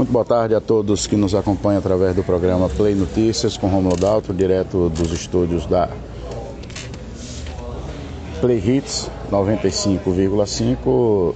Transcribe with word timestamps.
Muito 0.00 0.12
boa 0.12 0.24
tarde 0.24 0.54
a 0.54 0.62
todos 0.62 1.06
que 1.06 1.14
nos 1.14 1.34
acompanham 1.34 1.78
através 1.78 2.16
do 2.16 2.24
programa 2.24 2.70
Play 2.70 2.94
Notícias 2.94 3.58
com 3.58 3.66
Romulo 3.66 3.98
Dalto, 3.98 4.32
direto 4.32 4.88
dos 4.88 5.12
estúdios 5.12 5.66
da 5.66 5.90
Play 8.40 8.62
Hits 8.66 9.10
95,5. 9.30 11.34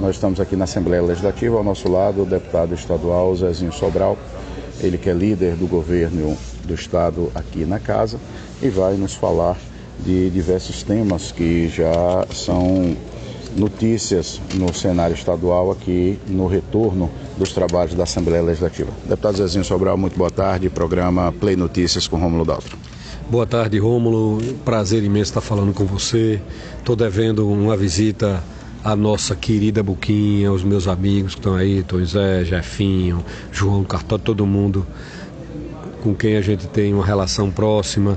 Nós 0.00 0.14
estamos 0.14 0.40
aqui 0.40 0.56
na 0.56 0.64
Assembleia 0.64 1.02
Legislativa, 1.02 1.58
ao 1.58 1.62
nosso 1.62 1.90
lado 1.90 2.22
o 2.22 2.24
deputado 2.24 2.72
estadual 2.72 3.36
Zezinho 3.36 3.70
Sobral, 3.70 4.16
ele 4.80 4.96
que 4.96 5.10
é 5.10 5.12
líder 5.12 5.54
do 5.54 5.66
governo 5.66 6.38
do 6.64 6.72
estado 6.72 7.30
aqui 7.34 7.66
na 7.66 7.78
casa 7.78 8.18
e 8.62 8.70
vai 8.70 8.94
nos 8.94 9.14
falar 9.14 9.58
de 10.00 10.30
diversos 10.30 10.82
temas 10.82 11.32
que 11.32 11.68
já 11.68 12.26
são 12.32 12.96
notícias 13.56 14.40
no 14.54 14.72
cenário 14.74 15.14
estadual 15.14 15.70
aqui 15.70 16.18
no 16.26 16.46
retorno 16.46 17.10
dos 17.36 17.52
trabalhos 17.52 17.94
da 17.94 18.04
Assembleia 18.04 18.42
Legislativa. 18.42 18.90
Deputado 19.08 19.36
Zezinho 19.36 19.64
Sobral, 19.64 19.96
muito 19.96 20.16
boa 20.16 20.30
tarde. 20.30 20.68
Programa 20.68 21.32
Play 21.32 21.56
Notícias 21.56 22.06
com 22.06 22.16
Rômulo 22.16 22.44
Daltro. 22.44 22.76
Boa 23.28 23.46
tarde, 23.46 23.78
Rômulo. 23.78 24.38
Prazer 24.64 25.02
imenso 25.02 25.30
estar 25.30 25.40
falando 25.40 25.74
com 25.74 25.84
você. 25.84 26.40
Estou 26.78 26.94
devendo 26.94 27.48
uma 27.48 27.76
visita 27.76 28.42
à 28.84 28.94
nossa 28.94 29.34
querida 29.34 29.82
Buquinha, 29.82 30.52
os 30.52 30.62
meus 30.62 30.86
amigos 30.86 31.34
que 31.34 31.40
estão 31.40 31.56
aí, 31.56 31.82
Tom 31.82 32.04
Zé, 32.04 32.44
Jefinho, 32.44 33.24
João 33.50 33.82
Cartó, 33.82 34.16
todo 34.16 34.46
mundo 34.46 34.86
com 36.02 36.14
quem 36.14 36.36
a 36.36 36.40
gente 36.40 36.68
tem 36.68 36.94
uma 36.94 37.04
relação 37.04 37.50
próxima. 37.50 38.16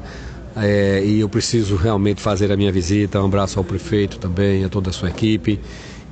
É, 0.55 1.03
e 1.03 1.19
eu 1.19 1.29
preciso 1.29 1.75
realmente 1.75 2.21
fazer 2.21 2.51
a 2.51 2.57
minha 2.57 2.71
visita. 2.71 3.21
Um 3.21 3.25
abraço 3.25 3.59
ao 3.59 3.65
prefeito 3.65 4.17
também, 4.17 4.63
a 4.63 4.69
toda 4.69 4.89
a 4.89 4.93
sua 4.93 5.09
equipe. 5.09 5.59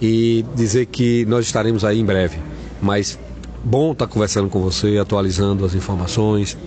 E 0.02 0.46
dizer 0.56 0.86
que 0.86 1.26
nós 1.26 1.46
estaremos 1.46 1.84
aí 1.84 2.00
em 2.00 2.06
breve. 2.06 2.38
Mas 2.82 3.18
bom 3.64 3.92
estar 3.92 4.08
conversando 4.08 4.50
com 4.50 4.62
você, 4.62 4.98
atualizando 4.98 5.66
as 5.66 5.74
informações. 5.74 6.58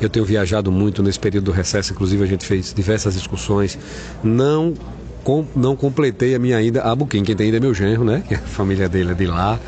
Eu 0.00 0.08
tenho 0.08 0.24
viajado 0.24 0.72
muito 0.72 1.02
nesse 1.02 1.18
período 1.18 1.44
do 1.46 1.52
recesso, 1.52 1.92
inclusive 1.92 2.24
a 2.24 2.26
gente 2.26 2.46
fez 2.46 2.72
diversas 2.72 3.14
discussões. 3.14 3.78
Não 4.24 4.74
com, 5.22 5.44
não 5.54 5.76
completei 5.76 6.34
a 6.34 6.38
minha 6.38 6.60
ida 6.62 6.82
a 6.82 6.94
Buquim. 6.94 7.22
Quem 7.22 7.36
tem 7.36 7.46
ainda 7.46 7.58
é 7.58 7.60
meu 7.60 7.74
genro, 7.74 8.04
né? 8.04 8.22
Que 8.26 8.34
a 8.34 8.38
família 8.38 8.88
dele 8.88 9.12
é 9.12 9.14
de 9.14 9.26
lá. 9.26 9.58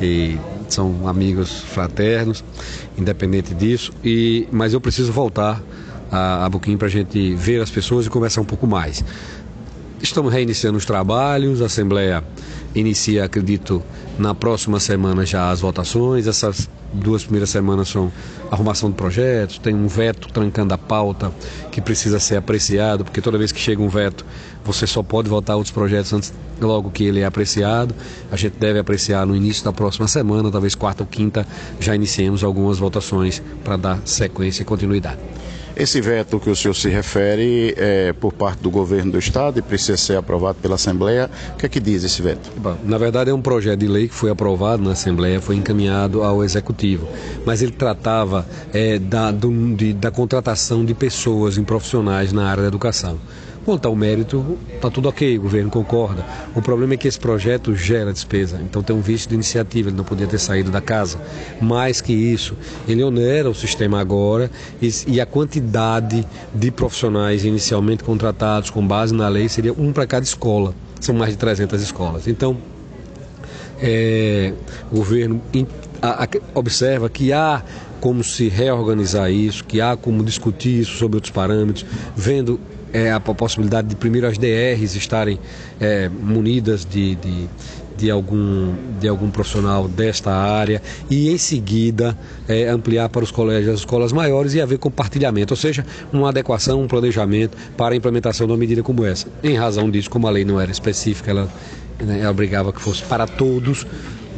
E 0.00 0.38
são 0.68 1.08
amigos 1.08 1.62
fraternos, 1.62 2.44
independente 2.96 3.54
disso. 3.54 3.92
E, 4.04 4.46
mas 4.52 4.72
eu 4.72 4.80
preciso 4.80 5.12
voltar 5.12 5.62
a, 6.10 6.44
a 6.44 6.48
Buquim 6.48 6.76
para 6.76 6.88
a 6.88 6.90
gente 6.90 7.34
ver 7.34 7.60
as 7.60 7.70
pessoas 7.70 8.06
e 8.06 8.10
conversar 8.10 8.40
um 8.40 8.44
pouco 8.44 8.66
mais. 8.66 9.04
Estamos 10.02 10.32
reiniciando 10.32 10.78
os 10.78 10.86
trabalhos, 10.86 11.60
a 11.60 11.66
Assembleia 11.66 12.24
inicia, 12.74 13.24
acredito, 13.24 13.82
na 14.18 14.34
próxima 14.34 14.80
semana 14.80 15.26
já 15.26 15.50
as 15.50 15.60
votações. 15.60 16.26
Essas 16.26 16.68
duas 16.92 17.22
primeiras 17.22 17.50
semanas 17.50 17.88
são 17.88 18.10
arrumação 18.50 18.90
de 18.90 18.96
projetos, 18.96 19.58
tem 19.58 19.74
um 19.74 19.86
veto 19.86 20.28
trancando 20.32 20.74
a 20.74 20.78
pauta 20.78 21.32
que 21.70 21.80
precisa 21.80 22.18
ser 22.18 22.36
apreciado, 22.36 23.04
porque 23.04 23.20
toda 23.20 23.38
vez 23.38 23.52
que 23.52 23.60
chega 23.60 23.80
um 23.82 23.88
veto, 23.88 24.24
você 24.64 24.86
só 24.86 25.02
pode 25.02 25.28
votar 25.28 25.56
outros 25.56 25.72
projetos 25.72 26.12
antes, 26.12 26.32
logo 26.60 26.90
que 26.90 27.04
ele 27.04 27.20
é 27.20 27.24
apreciado. 27.24 27.94
A 28.30 28.36
gente 28.36 28.56
deve 28.58 28.78
apreciar 28.78 29.26
no 29.26 29.36
início 29.36 29.64
da 29.64 29.72
próxima 29.72 30.08
semana, 30.08 30.50
talvez 30.50 30.74
quarta 30.74 31.02
ou 31.02 31.06
quinta, 31.06 31.46
já 31.78 31.94
iniciemos 31.94 32.42
algumas 32.42 32.78
votações 32.78 33.42
para 33.62 33.76
dar 33.76 34.00
sequência 34.04 34.62
e 34.62 34.64
continuidade. 34.64 35.18
Esse 35.80 35.98
veto 35.98 36.38
que 36.38 36.50
o 36.50 36.54
senhor 36.54 36.74
se 36.74 36.90
refere 36.90 37.72
é 37.74 38.12
por 38.12 38.34
parte 38.34 38.60
do 38.60 38.70
governo 38.70 39.12
do 39.12 39.18
estado 39.18 39.58
e 39.58 39.62
precisa 39.62 39.96
ser 39.96 40.14
aprovado 40.14 40.58
pela 40.60 40.74
Assembleia. 40.74 41.30
O 41.54 41.56
que 41.56 41.64
é 41.64 41.70
que 41.70 41.80
diz 41.80 42.04
esse 42.04 42.20
veto? 42.20 42.52
Bom, 42.54 42.76
na 42.84 42.98
verdade 42.98 43.30
é 43.30 43.32
um 43.32 43.40
projeto 43.40 43.80
de 43.80 43.88
lei 43.88 44.06
que 44.06 44.14
foi 44.14 44.30
aprovado 44.30 44.82
na 44.82 44.92
Assembleia, 44.92 45.40
foi 45.40 45.56
encaminhado 45.56 46.22
ao 46.22 46.44
Executivo, 46.44 47.08
mas 47.46 47.62
ele 47.62 47.72
tratava 47.72 48.46
é, 48.74 48.98
da, 48.98 49.30
do, 49.30 49.74
de, 49.74 49.94
da 49.94 50.10
contratação 50.10 50.84
de 50.84 50.92
pessoas 50.92 51.56
em 51.56 51.64
profissionais 51.64 52.30
na 52.30 52.50
área 52.50 52.64
da 52.64 52.68
educação. 52.68 53.18
Quanto 53.64 53.86
ao 53.86 53.94
mérito, 53.94 54.58
está 54.74 54.90
tudo 54.90 55.08
ok, 55.08 55.38
o 55.38 55.42
governo 55.42 55.70
concorda. 55.70 56.24
O 56.54 56.62
problema 56.62 56.94
é 56.94 56.96
que 56.96 57.06
esse 57.06 57.20
projeto 57.20 57.76
gera 57.76 58.10
despesa, 58.10 58.58
então 58.62 58.82
tem 58.82 58.96
um 58.96 59.02
vício 59.02 59.28
de 59.28 59.34
iniciativa, 59.34 59.90
ele 59.90 59.96
não 59.96 60.04
podia 60.04 60.26
ter 60.26 60.38
saído 60.38 60.70
da 60.70 60.80
casa. 60.80 61.20
Mais 61.60 62.00
que 62.00 62.12
isso, 62.12 62.56
ele 62.88 63.04
onera 63.04 63.50
o 63.50 63.54
sistema 63.54 64.00
agora 64.00 64.50
e, 64.80 64.90
e 65.06 65.20
a 65.20 65.26
quantidade 65.26 66.26
de 66.54 66.70
profissionais 66.70 67.44
inicialmente 67.44 68.02
contratados 68.02 68.70
com 68.70 68.86
base 68.86 69.14
na 69.14 69.28
lei 69.28 69.48
seria 69.48 69.74
um 69.74 69.92
para 69.92 70.06
cada 70.06 70.24
escola. 70.24 70.74
São 70.98 71.14
mais 71.14 71.32
de 71.32 71.36
300 71.36 71.82
escolas. 71.82 72.26
Então, 72.26 72.56
é, 73.78 74.54
o 74.90 74.96
governo 74.96 75.40
a, 76.00 76.24
a, 76.24 76.28
observa 76.54 77.08
que 77.10 77.32
há 77.32 77.62
como 78.00 78.24
se 78.24 78.48
reorganizar 78.48 79.30
isso, 79.30 79.62
que 79.64 79.80
há 79.80 79.96
como 79.96 80.24
discutir 80.24 80.80
isso 80.80 80.96
sobre 80.96 81.16
outros 81.16 81.32
parâmetros, 81.32 81.84
vendo 82.16 82.58
é, 82.92 83.12
a 83.12 83.20
possibilidade 83.20 83.88
de 83.88 83.96
primeiro 83.96 84.26
as 84.26 84.38
DRs 84.38 84.94
estarem 84.94 85.38
é, 85.80 86.08
munidas 86.08 86.84
de, 86.84 87.14
de, 87.16 87.48
de, 87.96 88.10
algum, 88.10 88.74
de 88.98 89.08
algum 89.08 89.30
profissional 89.30 89.86
desta 89.88 90.32
área 90.32 90.82
e 91.08 91.30
em 91.30 91.38
seguida 91.38 92.16
é, 92.48 92.68
ampliar 92.68 93.08
para 93.08 93.22
os 93.22 93.30
colégios 93.30 93.74
as 93.74 93.80
escolas 93.80 94.12
maiores 94.12 94.54
e 94.54 94.60
haver 94.60 94.78
compartilhamento, 94.78 95.52
ou 95.52 95.56
seja, 95.56 95.84
uma 96.12 96.28
adequação, 96.30 96.82
um 96.82 96.88
planejamento 96.88 97.56
para 97.76 97.94
a 97.94 97.96
implementação 97.96 98.46
de 98.46 98.52
uma 98.52 98.58
medida 98.58 98.82
como 98.82 99.04
essa. 99.04 99.28
Em 99.42 99.56
razão 99.56 99.90
disso, 99.90 100.10
como 100.10 100.26
a 100.26 100.30
lei 100.30 100.44
não 100.44 100.60
era 100.60 100.70
específica, 100.70 101.30
ela, 101.30 101.48
né, 102.00 102.20
ela 102.20 102.30
obrigava 102.30 102.72
que 102.72 102.80
fosse 102.80 103.02
para 103.04 103.26
todos, 103.26 103.86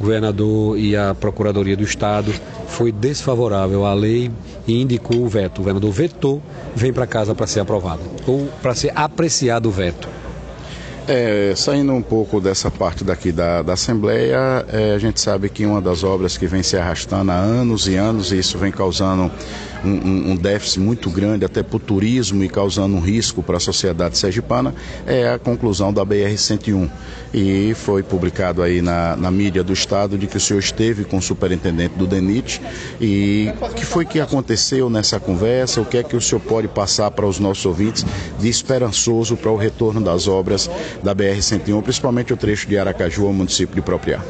governador 0.02 0.76
e 0.76 0.96
a 0.96 1.14
Procuradoria 1.14 1.76
do 1.76 1.84
Estado 1.84 2.34
foi 2.66 2.90
desfavorável 2.90 3.86
à 3.86 3.94
lei 3.94 4.32
e 4.66 4.82
indicou 4.82 5.18
o 5.18 5.28
veto. 5.28 5.58
O 5.58 5.60
governador 5.60 5.92
vetou, 5.92 6.42
vem 6.74 6.92
para 6.92 7.06
casa 7.06 7.34
para 7.36 7.46
ser 7.46 7.60
aprovado, 7.60 8.02
ou 8.26 8.48
para 8.60 8.74
ser 8.74 8.92
apreciado 8.96 9.68
o 9.68 9.72
veto. 9.72 10.08
É, 11.06 11.52
saindo 11.56 11.92
um 11.92 12.02
pouco 12.02 12.40
dessa 12.40 12.70
parte 12.70 13.02
daqui 13.04 13.32
da, 13.32 13.62
da 13.62 13.72
Assembleia, 13.72 14.64
é, 14.68 14.94
a 14.94 14.98
gente 14.98 15.20
sabe 15.20 15.48
que 15.48 15.64
uma 15.66 15.80
das 15.80 16.04
obras 16.04 16.36
que 16.36 16.46
vem 16.46 16.62
se 16.62 16.76
arrastando 16.76 17.30
há 17.30 17.36
anos 17.36 17.88
e 17.88 17.96
anos, 17.96 18.32
e 18.32 18.38
isso 18.38 18.58
vem 18.58 18.70
causando 18.70 19.30
um, 19.84 20.32
um 20.32 20.36
déficit 20.36 20.80
muito 20.80 21.10
grande 21.10 21.44
até 21.44 21.62
para 21.62 21.76
o 21.76 21.80
turismo 21.80 22.42
e 22.44 22.48
causando 22.48 22.94
um 22.94 23.00
risco 23.00 23.42
para 23.42 23.56
a 23.56 23.60
sociedade 23.60 24.16
sergipana, 24.16 24.74
é 25.06 25.28
a 25.28 25.38
conclusão 25.38 25.92
da 25.92 26.04
BR-101. 26.04 26.90
E 27.34 27.74
foi 27.74 28.02
publicado 28.02 28.62
aí 28.62 28.82
na, 28.82 29.16
na 29.16 29.30
mídia 29.30 29.64
do 29.64 29.72
Estado 29.72 30.18
de 30.18 30.26
que 30.26 30.36
o 30.36 30.40
senhor 30.40 30.60
esteve 30.60 31.04
com 31.04 31.16
o 31.16 31.22
superintendente 31.22 31.94
do 31.96 32.06
DENIT 32.06 32.60
e 33.00 33.50
o 33.60 33.68
que 33.70 33.84
foi 33.84 34.04
que 34.04 34.20
aconteceu 34.20 34.90
nessa 34.90 35.18
conversa, 35.18 35.80
o 35.80 35.84
que 35.84 35.96
é 35.96 36.02
que 36.02 36.14
o 36.14 36.20
senhor 36.20 36.40
pode 36.40 36.68
passar 36.68 37.10
para 37.10 37.26
os 37.26 37.38
nossos 37.38 37.64
ouvintes 37.64 38.04
de 38.38 38.48
esperançoso 38.48 39.36
para 39.36 39.50
o 39.50 39.56
retorno 39.56 40.00
das 40.00 40.28
obras 40.28 40.70
da 41.02 41.14
BR-101, 41.14 41.82
principalmente 41.82 42.32
o 42.32 42.36
trecho 42.36 42.68
de 42.68 42.78
Aracaju 42.78 43.32
município 43.32 43.74
de 43.74 43.82
Propriá. 43.82 44.20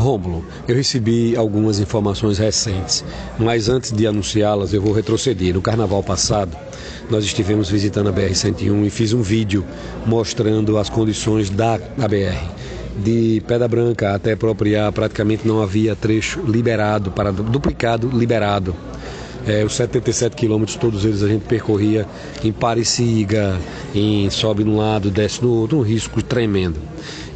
Rômulo, 0.00 0.44
eu 0.66 0.74
recebi 0.74 1.36
algumas 1.36 1.78
informações 1.78 2.38
recentes, 2.38 3.04
mas 3.38 3.68
antes 3.68 3.92
de 3.92 4.06
anunciá-las 4.06 4.72
eu 4.72 4.80
vou 4.82 4.92
retroceder. 4.92 5.54
No 5.54 5.62
carnaval 5.62 6.02
passado, 6.02 6.56
nós 7.10 7.24
estivemos 7.24 7.68
visitando 7.68 8.08
a 8.08 8.12
BR-101 8.12 8.86
e 8.86 8.90
fiz 8.90 9.12
um 9.12 9.22
vídeo 9.22 9.64
mostrando 10.06 10.78
as 10.78 10.88
condições 10.88 11.50
da 11.50 11.78
BR. 11.78 12.60
De 12.96 13.42
Pedra 13.46 13.68
Branca 13.68 14.14
até 14.14 14.34
Propriar, 14.34 14.92
praticamente 14.92 15.46
não 15.46 15.62
havia 15.62 15.94
trecho 15.94 16.40
liberado, 16.40 17.10
para 17.10 17.30
duplicado 17.30 18.08
liberado. 18.08 18.74
É, 19.46 19.64
os 19.64 19.74
77 19.74 20.36
quilômetros, 20.36 20.76
todos 20.76 21.04
eles 21.04 21.22
a 21.22 21.28
gente 21.28 21.46
percorria 21.46 22.06
em 22.44 22.52
Pareciga, 22.52 23.58
em 23.94 24.28
sobe 24.28 24.64
num 24.64 24.76
lado, 24.76 25.10
desce 25.10 25.42
no 25.42 25.50
outro, 25.50 25.78
um 25.78 25.82
risco 25.82 26.22
tremendo. 26.22 26.78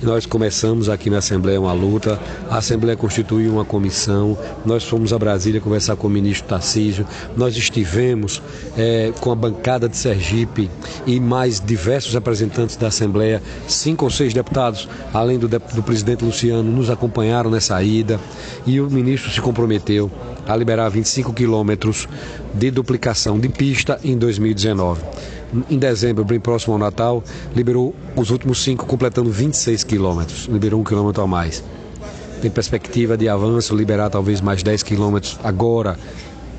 Nós 0.04 0.26
começamos 0.26 0.90
aqui 0.90 1.08
na 1.08 1.16
Assembleia 1.16 1.58
uma 1.58 1.72
luta, 1.72 2.20
a 2.50 2.58
Assembleia 2.58 2.94
constituiu 2.94 3.54
uma 3.54 3.64
comissão, 3.64 4.36
nós 4.62 4.84
fomos 4.84 5.14
a 5.14 5.18
Brasília 5.18 5.62
conversar 5.62 5.96
com 5.96 6.06
o 6.06 6.10
ministro 6.10 6.46
Tarcísio, 6.46 7.06
nós 7.34 7.56
estivemos 7.56 8.42
é, 8.76 9.14
com 9.18 9.32
a 9.32 9.34
bancada 9.34 9.88
de 9.88 9.96
Sergipe 9.96 10.70
e 11.06 11.18
mais 11.18 11.58
diversos 11.58 12.12
representantes 12.12 12.76
da 12.76 12.88
Assembleia, 12.88 13.42
cinco 13.66 14.04
ou 14.04 14.10
seis 14.10 14.34
deputados, 14.34 14.86
além 15.10 15.38
do, 15.38 15.48
do 15.48 15.82
presidente 15.82 16.22
Luciano, 16.22 16.70
nos 16.70 16.90
acompanharam 16.90 17.50
nessa 17.50 17.82
ida. 17.82 18.20
E 18.66 18.82
o 18.82 18.90
ministro 18.90 19.30
se 19.30 19.40
comprometeu 19.40 20.10
a 20.46 20.54
liberar 20.54 20.90
25 20.90 21.32
quilômetros 21.32 22.06
de 22.52 22.70
duplicação 22.70 23.40
de 23.40 23.48
pista 23.48 23.98
em 24.04 24.18
2019 24.18 25.00
em 25.70 25.78
dezembro, 25.78 26.24
bem 26.24 26.40
próximo 26.40 26.74
ao 26.74 26.78
Natal, 26.78 27.22
liberou 27.54 27.94
os 28.16 28.30
últimos 28.30 28.62
cinco, 28.62 28.86
completando 28.86 29.30
26 29.30 29.84
quilômetros. 29.84 30.46
Liberou 30.46 30.80
um 30.80 30.84
quilômetro 30.84 31.22
a 31.22 31.26
mais. 31.26 31.62
Tem 32.40 32.50
perspectiva 32.50 33.16
de 33.16 33.28
avanço, 33.28 33.74
liberar 33.74 34.10
talvez 34.10 34.40
mais 34.40 34.62
10 34.62 34.82
quilômetros 34.82 35.38
agora, 35.42 35.96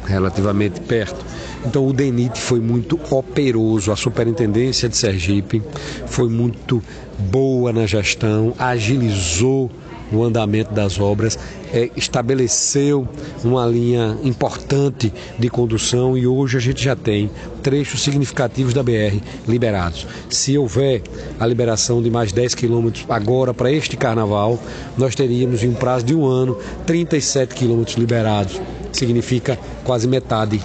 relativamente 0.06 0.80
perto. 0.82 1.24
Então 1.66 1.86
o 1.88 1.94
DENIT 1.94 2.40
foi 2.40 2.60
muito 2.60 3.00
operoso, 3.10 3.92
a 3.92 3.96
Superintendência 3.96 4.88
de 4.88 4.96
Sergipe 4.96 5.62
foi 6.08 6.30
muito 6.30 6.82
boa 7.18 7.74
na 7.74 7.86
gestão, 7.86 8.54
agilizou 8.58 9.72
o 10.12 10.24
andamento 10.24 10.74
das 10.74 11.00
obras, 11.00 11.38
é, 11.74 11.90
estabeleceu 11.96 13.08
uma 13.44 13.66
linha 13.66 14.18
importante 14.24 15.12
de 15.38 15.50
condução 15.50 16.18
e 16.18 16.28
hoje 16.28 16.58
a 16.58 16.60
gente 16.60 16.84
já 16.84 16.96
tem 16.96 17.30
trechos 17.62 18.02
significativos 18.02 18.74
da 18.74 18.84
BR 18.84 19.20
liberados. 19.48 20.08
Se 20.30 20.58
houver 20.58 21.02
a 21.40 21.46
liberação 21.46 22.02
de 22.02 22.10
mais 22.10 22.32
10 22.32 22.56
quilômetros 22.56 23.06
agora 23.10 23.54
para 23.54 23.72
este 23.72 23.98
carnaval, 23.98 24.60
nós 24.98 25.16
teríamos 25.16 25.64
em 25.64 25.70
um 25.70 25.74
prazo 25.74 26.06
de 26.06 26.16
um 26.16 26.26
ano 26.26 26.58
37 26.86 27.56
quilômetros 27.56 27.98
liberados. 27.98 28.60
Significa 28.92 29.60
quase 29.84 30.08
metade 30.08 30.62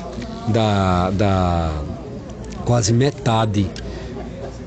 da, 0.49 1.11
da 1.11 1.83
quase 2.65 2.93
metade 2.93 3.69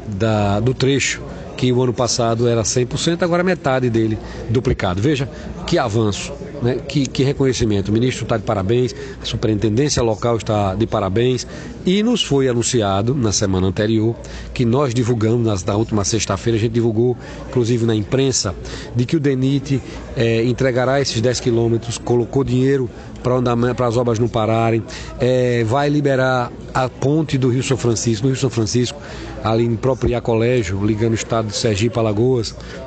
da, 0.08 0.60
do 0.60 0.74
trecho 0.74 1.22
que 1.64 1.72
o 1.72 1.82
ano 1.82 1.94
passado 1.94 2.46
era 2.46 2.62
100%, 2.62 3.24
agora 3.24 3.42
metade 3.42 3.90
dele 3.90 4.20
duplicado. 4.50 5.02
Veja 5.02 5.30
que 5.66 5.78
avanço, 5.78 6.34
né? 6.64 6.78
que, 6.88 7.06
que 7.06 7.24
reconhecimento. 7.24 7.90
O 7.90 7.92
ministro 7.92 8.24
está 8.24 8.38
de 8.38 8.44
parabéns, 8.44 8.96
a 9.22 9.26
superintendência 9.26 10.02
local 10.02 10.38
está 10.38 10.74
de 10.74 10.88
parabéns 10.88 11.46
e 11.86 12.02
nos 12.02 12.24
foi 12.24 12.48
anunciado 12.48 13.14
na 13.14 13.32
semana 13.32 13.68
anterior 13.68 14.16
que 14.54 14.66
nós 14.66 14.94
divulgamos, 14.94 15.64
na, 15.64 15.76
última 15.76 16.06
sexta-feira, 16.06 16.58
a 16.58 16.62
gente 16.62 16.72
divulgou, 16.72 17.18
inclusive 17.50 17.86
na 17.86 17.94
imprensa, 17.94 18.56
de 18.96 19.06
que 19.06 19.18
o 19.18 19.20
DENIT 19.20 19.82
é, 20.16 20.44
entregará 20.44 21.02
esses 21.02 21.20
10 21.20 21.40
quilômetros, 21.42 21.98
colocou 21.98 22.44
dinheiro 22.44 22.90
para 23.22 23.88
as 23.88 23.96
obras 23.96 24.20
não 24.20 24.28
pararem, 24.28 24.84
é, 25.20 25.64
vai 25.64 25.90
liberar 25.90 26.52
a 26.74 26.90
ponte 26.90 27.38
do 27.38 27.50
Rio 27.50 27.64
São 27.64 27.78
Francisco, 27.78 28.26
no 28.26 28.34
Rio 28.34 28.40
São 28.40 28.50
Francisco, 28.50 29.00
ali 29.44 29.64
em 29.64 29.76
próprio 29.76 30.22
Colégio, 30.22 30.86
ligando 30.86 31.14
o 31.14 31.16
estado 31.16 31.48
de 31.48 31.56
Sergipe 31.56 31.98
a 32.00 32.04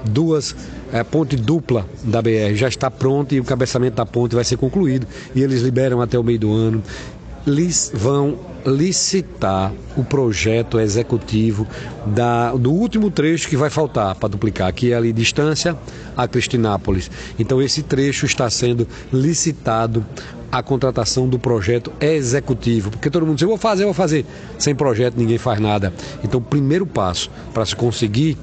duas 0.05 0.55
é, 0.93 1.03
ponte 1.03 1.37
dupla 1.37 1.87
da 2.03 2.23
BR 2.23 2.55
já 2.55 2.69
está 2.69 2.91
pronta 2.91 3.35
e 3.35 3.41
o 3.41 3.45
cabeçamento 3.45 3.97
da 3.97 4.07
ponte 4.07 4.35
vai 4.35 4.45
ser 4.45 4.57
concluído 4.57 5.07
e 5.35 5.43
eles 5.43 5.63
liberam 5.63 6.01
até 6.01 6.19
o 6.19 6.23
meio 6.23 6.39
do 6.39 6.53
ano. 6.53 6.83
Eles 7.47 7.93
vão 7.95 8.39
licitar 8.67 9.73
o 9.97 10.03
projeto 10.03 10.81
executivo 10.81 11.67
da, 12.05 12.53
do 12.53 12.73
último 12.73 13.11
trecho 13.11 13.49
que 13.49 13.57
vai 13.57 13.71
faltar 13.71 14.17
para 14.17 14.29
duplicar, 14.29 14.73
que 14.73 14.93
é 14.93 14.97
ali 14.97 15.13
distância 15.13 15.77
a 16.17 16.27
Cristinápolis. 16.27 17.09
Então 17.39 17.63
esse 17.63 17.83
trecho 17.83 18.27
está 18.27 18.51
sendo 18.51 18.87
licitado 19.13 20.05
a 20.51 20.63
contratação 20.63 21.29
do 21.29 21.39
projeto 21.39 21.93
executivo, 22.01 22.91
porque 22.91 23.11
todo 23.11 23.27
mundo 23.27 23.37
diz, 23.37 23.43
eu 23.43 23.49
vou 23.49 23.59
fazer, 23.59 23.83
eu 23.85 23.89
vou 23.89 23.95
fazer. 23.95 24.25
Sem 24.59 24.75
projeto 24.75 25.15
ninguém 25.17 25.39
faz 25.39 25.61
nada. 25.61 25.93
Então 26.25 26.41
o 26.41 26.43
primeiro 26.43 26.87
passo 26.87 27.31
para 27.55 27.65
se 27.65 27.77
conseguir 27.77 28.37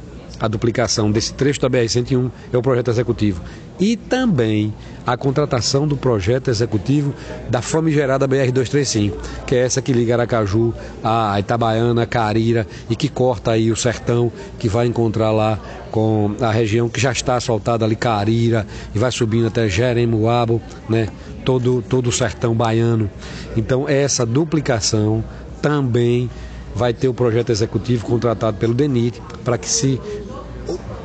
a 0.44 0.48
duplicação 0.50 1.10
desse 1.10 1.34
trecho 1.34 1.62
da 1.62 1.70
BR-101 1.70 2.30
é 2.52 2.58
o 2.58 2.62
projeto 2.62 2.92
executivo. 2.92 3.42
E 3.80 3.96
também 3.96 4.74
a 5.08 5.16
contratação 5.16 5.88
do 5.88 5.96
projeto 5.96 6.50
executivo 6.50 7.14
da 7.50 7.62
famigerada 7.62 8.28
BR-235, 8.28 9.14
que 9.48 9.56
é 9.56 9.60
essa 9.60 9.82
que 9.82 9.94
liga 9.94 10.16
Aracaju 10.16 10.74
a 11.02 11.40
Itabaiana, 11.40 12.06
Carira 12.06 12.68
e 12.90 12.96
que 12.96 13.08
corta 13.08 13.52
aí 13.52 13.72
o 13.72 13.76
sertão, 13.78 14.30
que 14.60 14.68
vai 14.68 14.86
encontrar 14.86 15.32
lá 15.32 15.58
com 15.92 16.36
a 16.42 16.52
região 16.52 16.90
que 16.90 17.00
já 17.00 17.14
está 17.14 17.38
asfaltada 17.38 17.86
ali, 17.86 17.96
Carira, 17.96 18.68
e 18.94 19.00
vai 19.00 19.14
subindo 19.14 19.48
até 19.48 19.70
Jeremoabo, 19.70 20.62
né? 20.90 21.08
Todo, 21.46 21.82
todo 21.82 22.08
o 22.08 22.12
sertão 22.12 22.54
baiano. 22.54 23.10
Então, 23.56 23.88
essa 23.88 24.26
duplicação 24.26 25.24
também 25.62 26.30
vai 26.76 26.94
ter 26.94 27.08
o 27.08 27.14
projeto 27.14 27.52
executivo 27.52 28.06
contratado 28.06 28.58
pelo 28.58 28.74
DENIT 28.74 29.22
para 29.44 29.58
que 29.58 29.70
se 29.70 30.02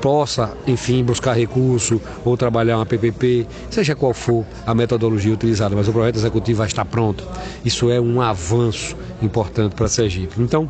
possa, 0.01 0.57
enfim, 0.67 1.03
buscar 1.03 1.33
recurso 1.33 2.01
ou 2.25 2.37
trabalhar 2.37 2.77
uma 2.77 2.87
PPP, 2.87 3.47
seja 3.71 3.95
qual 3.95 4.15
for 4.15 4.45
a 4.67 4.75
metodologia 4.75 5.33
utilizada, 5.33 5.75
mas 5.75 5.89
o 5.89 5.93
projeto 5.93 6.17
executivo 6.17 6.59
vai 6.59 6.67
estar 6.67 6.85
pronto. 6.85 7.27
Isso 7.65 7.91
é 7.91 8.01
um 8.01 8.21
avanço 8.21 8.97
importante 9.23 9.75
para 9.75 9.87
a 9.87 9.89
Sergipe. 9.89 10.41
Então, 10.41 10.69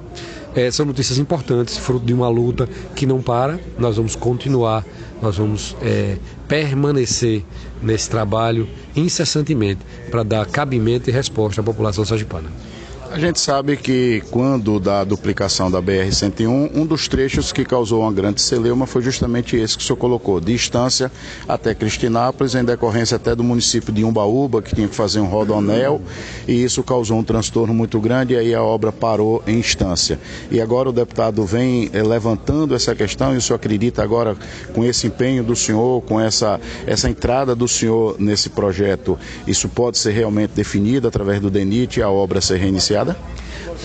é, 0.54 0.70
são 0.70 0.86
notícias 0.86 1.18
importantes, 1.18 1.76
fruto 1.76 2.04
de 2.04 2.12
uma 2.12 2.28
luta 2.28 2.68
que 2.94 3.06
não 3.06 3.22
para. 3.22 3.60
Nós 3.78 3.96
vamos 3.96 4.16
continuar, 4.16 4.84
nós 5.20 5.36
vamos 5.36 5.76
é, 5.82 6.16
permanecer 6.48 7.44
nesse 7.82 8.08
trabalho 8.08 8.68
incessantemente 8.96 9.80
para 10.10 10.22
dar 10.22 10.46
cabimento 10.46 11.10
e 11.10 11.12
resposta 11.12 11.60
à 11.60 11.64
população 11.64 12.04
sergipana. 12.04 12.50
A 13.10 13.18
gente 13.18 13.40
sabe 13.40 13.74
que 13.74 14.22
quando 14.30 14.78
da 14.78 15.02
duplicação 15.02 15.70
da 15.70 15.80
BR-101, 15.80 16.70
um 16.74 16.84
dos 16.84 17.08
trechos 17.08 17.52
que 17.52 17.64
causou 17.64 18.02
uma 18.02 18.12
grande 18.12 18.42
celeuma 18.42 18.86
foi 18.86 19.00
justamente 19.00 19.56
esse 19.56 19.78
que 19.78 19.82
o 19.82 19.86
senhor 19.86 19.96
colocou, 19.96 20.38
distância 20.38 21.10
até 21.48 21.74
Cristinápolis, 21.74 22.54
em 22.54 22.62
decorrência 22.62 23.16
até 23.16 23.34
do 23.34 23.42
município 23.42 23.94
de 23.94 24.04
Umbaúba, 24.04 24.60
que 24.60 24.74
tinha 24.74 24.86
que 24.86 24.94
fazer 24.94 25.20
um 25.20 25.26
rodonel, 25.26 26.02
e 26.46 26.62
isso 26.62 26.82
causou 26.82 27.18
um 27.18 27.24
transtorno 27.24 27.72
muito 27.72 27.98
grande, 27.98 28.34
e 28.34 28.36
aí 28.36 28.54
a 28.54 28.62
obra 28.62 28.92
parou 28.92 29.42
em 29.46 29.58
instância. 29.58 30.20
E 30.50 30.60
agora 30.60 30.90
o 30.90 30.92
deputado 30.92 31.46
vem 31.46 31.88
eh, 31.94 32.02
levantando 32.02 32.74
essa 32.74 32.94
questão, 32.94 33.32
e 33.32 33.38
o 33.38 33.40
senhor 33.40 33.56
acredita 33.56 34.02
agora, 34.02 34.36
com 34.74 34.84
esse 34.84 35.06
empenho 35.06 35.42
do 35.42 35.56
senhor, 35.56 36.02
com 36.02 36.20
essa, 36.20 36.60
essa 36.86 37.08
entrada 37.08 37.54
do 37.54 37.66
senhor 37.66 38.16
nesse 38.18 38.50
projeto, 38.50 39.18
isso 39.46 39.66
pode 39.66 39.96
ser 39.96 40.12
realmente 40.12 40.50
definido 40.50 41.08
através 41.08 41.40
do 41.40 41.48
DENIT 41.48 42.00
e 42.00 42.02
a 42.02 42.10
obra 42.10 42.42
ser 42.42 42.58
reiniciada? 42.58 42.97
Rapaziada? 42.98 43.16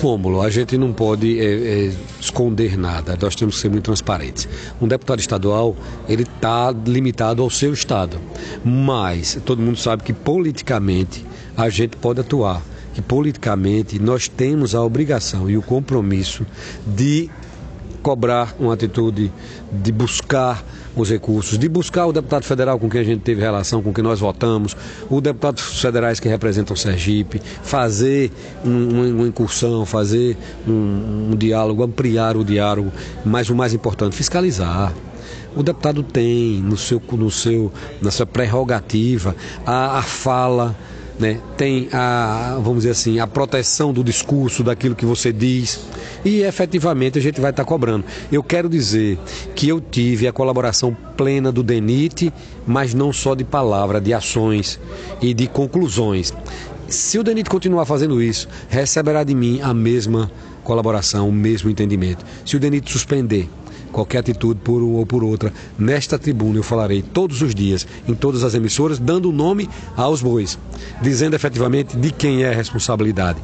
Rômulo, 0.02 0.42
a 0.42 0.50
gente 0.50 0.78
não 0.78 0.92
pode 0.92 1.40
é, 1.40 1.44
é, 1.44 1.94
esconder 2.20 2.78
nada, 2.78 3.18
nós 3.22 3.36
temos 3.36 3.56
que 3.56 3.62
ser 3.62 3.70
muito 3.70 3.84
transparentes. 3.84 4.48
Um 4.82 4.88
deputado 4.88 5.20
estadual, 5.20 5.76
ele 6.10 6.24
está 6.24 6.74
limitado 6.86 7.44
ao 7.44 7.50
seu 7.50 7.74
estado, 7.74 8.20
mas 8.66 9.40
todo 9.46 9.62
mundo 9.62 9.78
sabe 9.78 10.04
que 10.04 10.14
politicamente 10.14 11.26
a 11.56 11.70
gente 11.70 11.96
pode 11.98 12.22
atuar, 12.22 12.62
que 12.94 13.02
politicamente 13.02 14.00
nós 14.00 14.28
temos 14.28 14.74
a 14.74 14.82
obrigação 14.82 15.50
e 15.50 15.58
o 15.58 15.62
compromisso 15.62 16.46
de 16.86 17.30
cobrar 18.02 18.56
uma 18.60 18.74
atitude 18.74 19.32
de 19.72 19.92
buscar 19.92 20.64
os 20.96 21.10
recursos, 21.10 21.58
de 21.58 21.68
buscar 21.68 22.06
o 22.06 22.14
deputado 22.14 22.44
federal 22.44 22.80
com 22.80 22.90
quem 22.90 23.02
a 23.02 23.04
gente 23.04 23.22
teve 23.22 23.42
relação, 23.42 23.82
com 23.82 23.94
quem 23.94 24.04
nós 24.04 24.20
votamos, 24.20 24.76
os 25.10 25.22
deputados 25.22 25.82
federais 25.82 26.20
que 26.20 26.28
representam 26.28 26.76
Sergipe, 26.76 27.42
fazer 27.64 28.32
um, 28.64 29.12
uma 29.12 29.28
incursão, 29.28 29.86
fazer 29.86 30.38
um, 30.68 31.32
um 31.32 31.36
diálogo, 31.36 31.84
ampliar 31.84 32.38
o 32.38 32.44
diálogo, 32.44 32.92
mas 33.26 33.50
o 33.50 33.56
mais 33.56 33.74
importante, 33.74 34.16
fiscalizar. 34.16 34.94
O 35.56 35.62
deputado 35.62 36.02
tem 36.02 36.62
no 36.62 36.76
seu, 36.76 37.02
no 37.12 37.30
seu, 37.30 37.72
na 38.02 38.10
sua 38.10 38.26
prerrogativa 38.26 39.36
a, 39.66 40.00
a 40.00 40.02
fala 40.02 40.76
né? 41.24 41.40
tem 41.56 41.88
a, 41.94 42.56
vamos 42.62 42.80
dizer 42.80 42.92
assim, 42.92 43.18
a 43.18 43.26
proteção 43.26 43.94
do 43.94 44.04
discurso, 44.04 44.62
daquilo 44.62 44.94
que 44.94 45.06
você 45.06 45.32
diz, 45.32 45.80
e 46.26 46.42
efetivamente 46.42 47.18
a 47.18 47.22
gente 47.22 47.40
vai 47.40 47.52
estar 47.52 47.64
tá 47.64 47.68
cobrando. 47.68 48.04
Eu 48.30 48.44
quero 48.44 48.68
dizer 48.68 49.18
que 49.56 49.70
eu 49.70 49.80
tive 49.80 50.28
a 50.28 50.34
colaboração 50.34 50.96
plena 51.16 51.50
do 51.50 51.64
DENIT, 51.64 52.34
mas 52.68 52.94
não 52.94 53.14
só 53.14 53.36
de 53.36 53.46
palavra, 53.46 54.02
de 54.02 54.14
ações 54.14 54.78
e 55.22 55.34
de 55.34 55.48
conclusões. 55.48 56.34
Se 56.90 57.18
o 57.18 57.24
DENIT 57.24 57.50
continuar 57.50 57.86
fazendo 57.86 58.22
isso, 58.22 58.50
receberá 58.68 59.24
de 59.24 59.34
mim 59.34 59.62
a 59.62 59.74
mesma 59.74 60.30
colaboração, 60.62 61.30
o 61.30 61.32
mesmo 61.32 61.70
entendimento. 61.70 62.26
Se 62.46 62.58
o 62.58 62.60
DENIT 62.60 62.92
suspender, 62.92 63.50
qualquer 63.94 64.18
atitude 64.18 64.60
por 64.62 64.82
uma 64.82 65.00
ou 65.00 65.06
por 65.06 65.24
outra. 65.24 65.54
Nesta 65.80 66.20
tribuna 66.20 66.58
eu 66.58 66.64
falarei 66.64 67.02
todos 67.02 67.42
os 67.42 67.56
dias, 67.56 67.88
em 68.08 68.14
todas 68.14 68.44
as 68.44 68.54
emissoras, 68.54 69.00
dando 69.00 69.32
nome 69.32 69.70
aos 69.96 70.22
bois, 70.22 70.60
dizendo 71.02 71.36
efetivamente 71.36 71.96
de 71.96 72.12
quem 72.12 72.44
é 72.44 72.50
a 72.50 72.56
responsabilidade. 72.56 73.40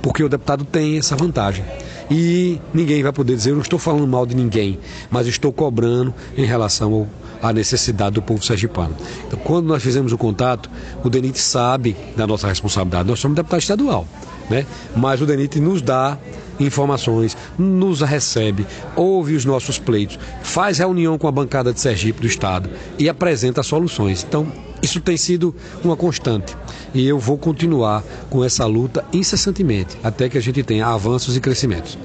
Porque 0.00 0.22
o 0.22 0.28
deputado 0.28 0.64
tem 0.64 0.98
essa 0.98 1.16
vantagem. 1.16 1.64
E 2.10 2.60
ninguém 2.74 3.02
vai 3.02 3.12
poder 3.12 3.34
dizer, 3.34 3.50
eu 3.50 3.54
não 3.54 3.62
estou 3.62 3.78
falando 3.78 4.06
mal 4.06 4.26
de 4.26 4.36
ninguém, 4.36 4.78
mas 5.10 5.26
estou 5.26 5.50
cobrando 5.50 6.14
em 6.36 6.44
relação 6.44 7.08
à 7.42 7.50
necessidade 7.52 8.14
do 8.14 8.22
povo 8.22 8.44
sergipano. 8.44 8.94
Então, 9.26 9.38
quando 9.38 9.66
nós 9.66 9.82
fizemos 9.82 10.12
o 10.12 10.18
contato, 10.18 10.70
o 11.02 11.08
DENIT 11.08 11.38
sabe 11.38 11.96
da 12.14 12.26
nossa 12.26 12.46
responsabilidade. 12.46 13.08
Nós 13.08 13.18
somos 13.18 13.34
deputado 13.34 13.60
estadual, 13.60 14.06
né? 14.50 14.66
mas 14.94 15.22
o 15.22 15.26
DENIT 15.26 15.58
nos 15.60 15.80
dá 15.80 16.18
informações, 16.60 17.36
nos 17.58 18.00
recebe, 18.00 18.66
ouve 18.96 19.34
os 19.34 19.44
nossos 19.44 19.78
pleitos, 19.78 20.18
faz 20.42 20.78
reunião 20.78 21.18
com 21.18 21.28
a 21.28 21.32
bancada 21.32 21.72
de 21.72 21.80
Sergipe 21.80 22.20
do 22.20 22.26
Estado 22.26 22.68
e 22.98 23.08
apresenta 23.08 23.62
soluções. 23.62 24.24
Então, 24.26 24.46
isso 24.82 25.00
tem 25.00 25.16
sido 25.16 25.54
uma 25.82 25.96
constante 25.96 26.54
e 26.92 27.06
eu 27.06 27.18
vou 27.18 27.38
continuar 27.38 28.04
com 28.28 28.44
essa 28.44 28.66
luta 28.66 29.04
incessantemente 29.12 29.96
até 30.02 30.28
que 30.28 30.36
a 30.36 30.40
gente 30.42 30.62
tenha 30.62 30.86
avanços 30.86 31.36
e 31.36 31.40
crescimentos. 31.40 31.98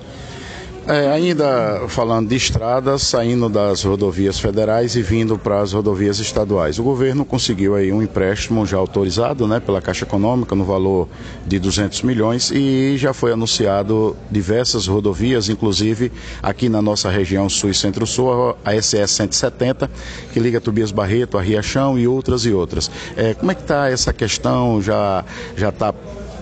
É, 0.89 1.07
ainda 1.07 1.83
falando 1.87 2.29
de 2.29 2.35
estradas, 2.35 3.03
saindo 3.03 3.47
das 3.47 3.83
rodovias 3.83 4.39
federais 4.39 4.95
e 4.95 5.03
vindo 5.03 5.37
para 5.37 5.61
as 5.61 5.71
rodovias 5.71 6.17
estaduais. 6.17 6.79
O 6.79 6.83
governo 6.83 7.23
conseguiu 7.23 7.75
aí 7.75 7.93
um 7.93 8.01
empréstimo 8.01 8.65
já 8.65 8.77
autorizado 8.77 9.47
né, 9.47 9.59
pela 9.59 9.83
Caixa 9.83 10.03
Econômica 10.03 10.55
no 10.55 10.65
valor 10.65 11.07
de 11.45 11.59
200 11.59 12.01
milhões 12.01 12.49
e 12.49 12.95
já 12.97 13.13
foi 13.13 13.31
anunciado 13.31 14.17
diversas 14.31 14.87
rodovias, 14.87 15.47
inclusive 15.47 16.11
aqui 16.41 16.67
na 16.67 16.81
nossa 16.81 17.07
região 17.07 17.47
sul 17.47 17.69
e 17.69 17.75
centro-sul, 17.75 18.57
a 18.65 18.73
SS 18.73 19.13
170, 19.13 19.91
que 20.33 20.39
liga 20.39 20.59
Tobias 20.59 20.91
Barreto, 20.91 21.37
a 21.37 21.41
Riachão 21.43 21.99
e 21.99 22.07
outras 22.07 22.45
e 22.45 22.51
outras. 22.51 22.89
É, 23.15 23.35
como 23.35 23.51
é 23.51 23.53
que 23.53 23.61
está 23.61 23.91
essa 23.91 24.11
questão? 24.11 24.81
Já 24.81 25.23
está 25.55 25.93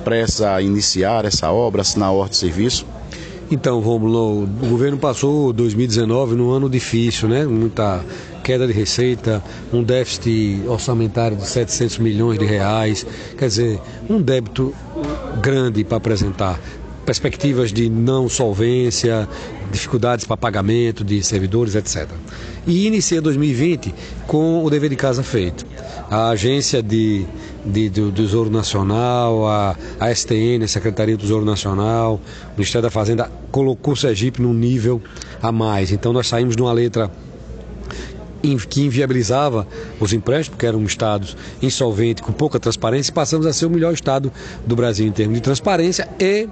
prestes 0.05 0.39
a 0.39 0.61
iniciar 0.61 1.25
essa 1.25 1.51
obra, 1.51 1.81
assinar 1.81 2.07
a 2.07 2.11
ordem 2.13 2.31
de 2.31 2.37
serviço? 2.37 2.85
Então, 3.49 3.79
Romulo, 3.79 4.43
o 4.43 4.67
governo 4.67 4.97
passou 4.97 5.53
2019 5.53 6.35
num 6.35 6.51
ano 6.51 6.69
difícil, 6.69 7.29
né? 7.29 7.45
Muita 7.45 8.03
queda 8.43 8.67
de 8.67 8.73
receita, 8.73 9.41
um 9.71 9.81
déficit 9.81 10.63
orçamentário 10.67 11.37
de 11.37 11.47
700 11.47 11.97
milhões 11.99 12.37
de 12.37 12.45
reais, 12.45 13.05
quer 13.37 13.47
dizer, 13.47 13.79
um 14.09 14.21
débito 14.21 14.73
grande 15.41 15.83
para 15.85 15.95
apresentar. 15.95 16.59
Perspectivas 17.05 17.71
de 17.71 17.89
não 17.89 18.27
solvência, 18.27 19.29
dificuldades 19.71 20.25
para 20.25 20.35
pagamento 20.35 21.05
de 21.05 21.23
servidores, 21.23 21.73
etc. 21.73 22.05
E 22.65 22.85
inicia 22.85 23.21
2020 23.21 23.95
com 24.27 24.61
o 24.61 24.69
dever 24.69 24.89
de 24.89 24.97
casa 24.97 25.23
feito. 25.23 25.65
A 26.11 26.29
agência 26.29 26.83
de 26.83 27.25
de, 27.67 27.89
do, 27.89 28.11
Tesouro 28.11 28.49
Nacional, 28.49 29.47
a, 29.47 29.75
a 29.99 30.13
STN, 30.13 30.63
a 30.63 30.67
Secretaria 30.67 31.15
do 31.15 31.21
Tesouro 31.21 31.45
Nacional, 31.45 32.15
o 32.15 32.51
Ministério 32.57 32.83
da 32.83 32.89
Fazenda 32.91 33.29
colocou 33.51 33.93
o 33.93 33.97
Sergipe 33.97 34.41
num 34.41 34.53
nível 34.53 35.01
a 35.41 35.51
mais. 35.51 35.91
Então 35.91 36.13
nós 36.13 36.27
saímos 36.27 36.55
de 36.55 36.61
uma 36.61 36.73
letra 36.73 37.11
que 38.55 38.81
inviabilizava 38.81 39.67
os 39.99 40.13
empréstimos, 40.13 40.57
que 40.59 40.65
eram 40.65 40.83
estados 40.83 41.35
insolventes, 41.61 42.23
com 42.23 42.31
pouca 42.31 42.59
transparência, 42.59 43.13
passamos 43.13 43.45
a 43.45 43.53
ser 43.53 43.65
o 43.65 43.69
melhor 43.69 43.93
estado 43.93 44.31
do 44.65 44.75
Brasil 44.75 45.07
em 45.07 45.11
termos 45.11 45.35
de 45.35 45.41
transparência 45.41 46.07
e 46.19 46.47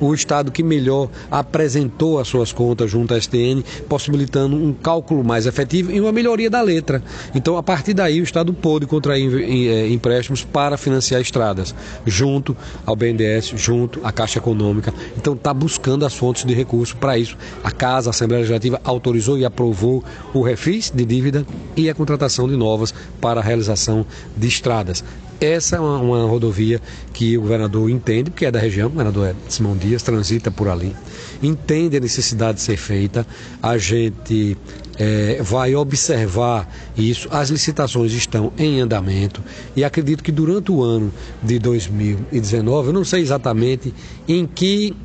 o 0.00 0.14
estado 0.14 0.50
que 0.50 0.62
melhor 0.62 1.08
apresentou 1.30 2.18
as 2.18 2.28
suas 2.28 2.52
contas 2.52 2.90
junto 2.90 3.14
à 3.14 3.20
STN, 3.20 3.62
possibilitando 3.88 4.56
um 4.56 4.72
cálculo 4.72 5.24
mais 5.24 5.46
efetivo 5.46 5.90
e 5.92 6.00
uma 6.00 6.12
melhoria 6.12 6.48
da 6.48 6.60
letra. 6.60 7.02
Então, 7.34 7.56
a 7.56 7.62
partir 7.62 7.94
daí, 7.94 8.20
o 8.20 8.24
estado 8.24 8.52
pôde 8.52 8.86
contrair 8.86 9.32
eh, 9.42 9.88
empréstimos 9.88 10.44
para 10.44 10.76
financiar 10.76 11.20
estradas, 11.20 11.74
junto 12.06 12.56
ao 12.84 12.94
BNDES, 12.94 13.52
junto 13.56 14.00
à 14.04 14.12
Caixa 14.12 14.38
Econômica. 14.38 14.92
Então, 15.16 15.34
está 15.34 15.52
buscando 15.52 16.04
as 16.04 16.14
fontes 16.14 16.44
de 16.44 16.54
recurso 16.54 16.96
para 16.96 17.18
isso. 17.18 17.36
A 17.62 17.70
Casa, 17.70 18.10
a 18.10 18.12
Assembleia 18.12 18.40
Legislativa, 18.40 18.80
autorizou 18.84 19.38
e 19.38 19.44
aprovou 19.44 20.04
o 20.32 20.42
refis 20.42 20.90
de 20.90 21.04
dívida 21.04 21.35
e 21.76 21.90
a 21.90 21.94
contratação 21.94 22.48
de 22.48 22.56
novas 22.56 22.94
para 23.20 23.40
a 23.40 23.42
realização 23.42 24.06
de 24.36 24.46
estradas. 24.46 25.02
Essa 25.40 25.76
é 25.76 25.80
uma, 25.80 25.98
uma, 25.98 26.26
rodovia 26.26 26.80
que 27.12 27.36
o 27.36 27.42
governador 27.42 27.90
entende, 27.90 28.30
porque 28.30 28.46
é 28.46 28.50
da 28.50 28.58
região, 28.58 28.86
o 28.86 28.90
governador 28.90 29.28
é 29.28 29.34
Simão 29.48 29.76
Dias, 29.76 30.02
transita 30.02 30.50
por 30.50 30.66
ali, 30.66 30.96
entende 31.42 31.96
a 31.96 32.00
necessidade 32.00 32.56
de 32.56 32.62
ser 32.62 32.78
feita. 32.78 33.26
A 33.62 33.76
gente 33.76 34.56
é, 34.98 35.42
vai 35.42 35.74
observar 35.74 36.72
isso. 36.96 37.28
As 37.30 37.50
licitações 37.50 38.12
estão 38.12 38.50
em 38.56 38.80
andamento 38.80 39.42
e 39.74 39.84
acredito 39.84 40.24
que 40.24 40.32
durante 40.32 40.72
o 40.72 40.82
ano 40.82 41.12
de 41.42 41.58
2019, 41.58 42.88
eu 42.88 42.92
não 42.94 43.04
sei 43.04 43.20
exatamente 43.20 43.92
em 44.26 44.46
que 44.46 44.96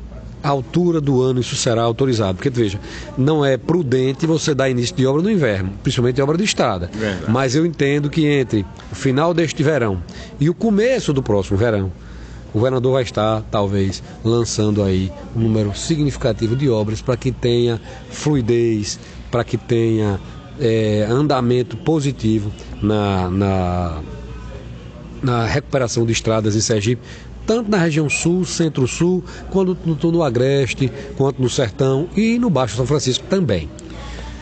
altura 0.48 1.00
do 1.00 1.22
ano 1.22 1.40
isso 1.40 1.56
será 1.56 1.82
autorizado. 1.82 2.34
Porque, 2.34 2.50
veja, 2.50 2.80
não 3.16 3.44
é 3.44 3.56
prudente 3.56 4.26
você 4.26 4.54
dar 4.54 4.68
início 4.68 4.94
de 4.94 5.06
obra 5.06 5.22
no 5.22 5.30
inverno, 5.30 5.72
principalmente 5.82 6.20
obra 6.20 6.36
de 6.36 6.44
estrada. 6.44 6.90
Verdade. 6.92 7.30
Mas 7.30 7.54
eu 7.54 7.64
entendo 7.64 8.10
que 8.10 8.26
entre 8.26 8.66
o 8.90 8.94
final 8.94 9.32
deste 9.32 9.62
verão 9.62 10.02
e 10.40 10.50
o 10.50 10.54
começo 10.54 11.12
do 11.12 11.22
próximo 11.22 11.56
verão, 11.56 11.92
o 12.52 12.58
governador 12.58 12.92
vai 12.92 13.02
estar, 13.02 13.42
talvez, 13.50 14.02
lançando 14.22 14.82
aí 14.82 15.10
um 15.34 15.40
número 15.40 15.74
significativo 15.74 16.54
de 16.54 16.68
obras 16.68 17.00
para 17.00 17.16
que 17.16 17.32
tenha 17.32 17.80
fluidez, 18.10 19.00
para 19.30 19.42
que 19.42 19.56
tenha 19.56 20.20
é, 20.60 21.06
andamento 21.08 21.76
positivo 21.78 22.52
na, 22.82 23.30
na, 23.30 24.00
na 25.22 25.46
recuperação 25.46 26.04
de 26.04 26.12
estradas 26.12 26.54
em 26.54 26.60
Sergipe, 26.60 27.02
tanto 27.46 27.70
na 27.70 27.78
região 27.78 28.08
sul, 28.08 28.44
centro-sul, 28.44 29.22
quanto 29.50 29.76
no, 30.10 30.22
agreste, 30.22 30.90
quanto 31.16 31.40
no 31.40 31.48
sertão 31.48 32.08
e 32.16 32.38
no 32.38 32.50
Baixo 32.50 32.76
São 32.76 32.86
Francisco 32.86 33.24
também. 33.28 33.68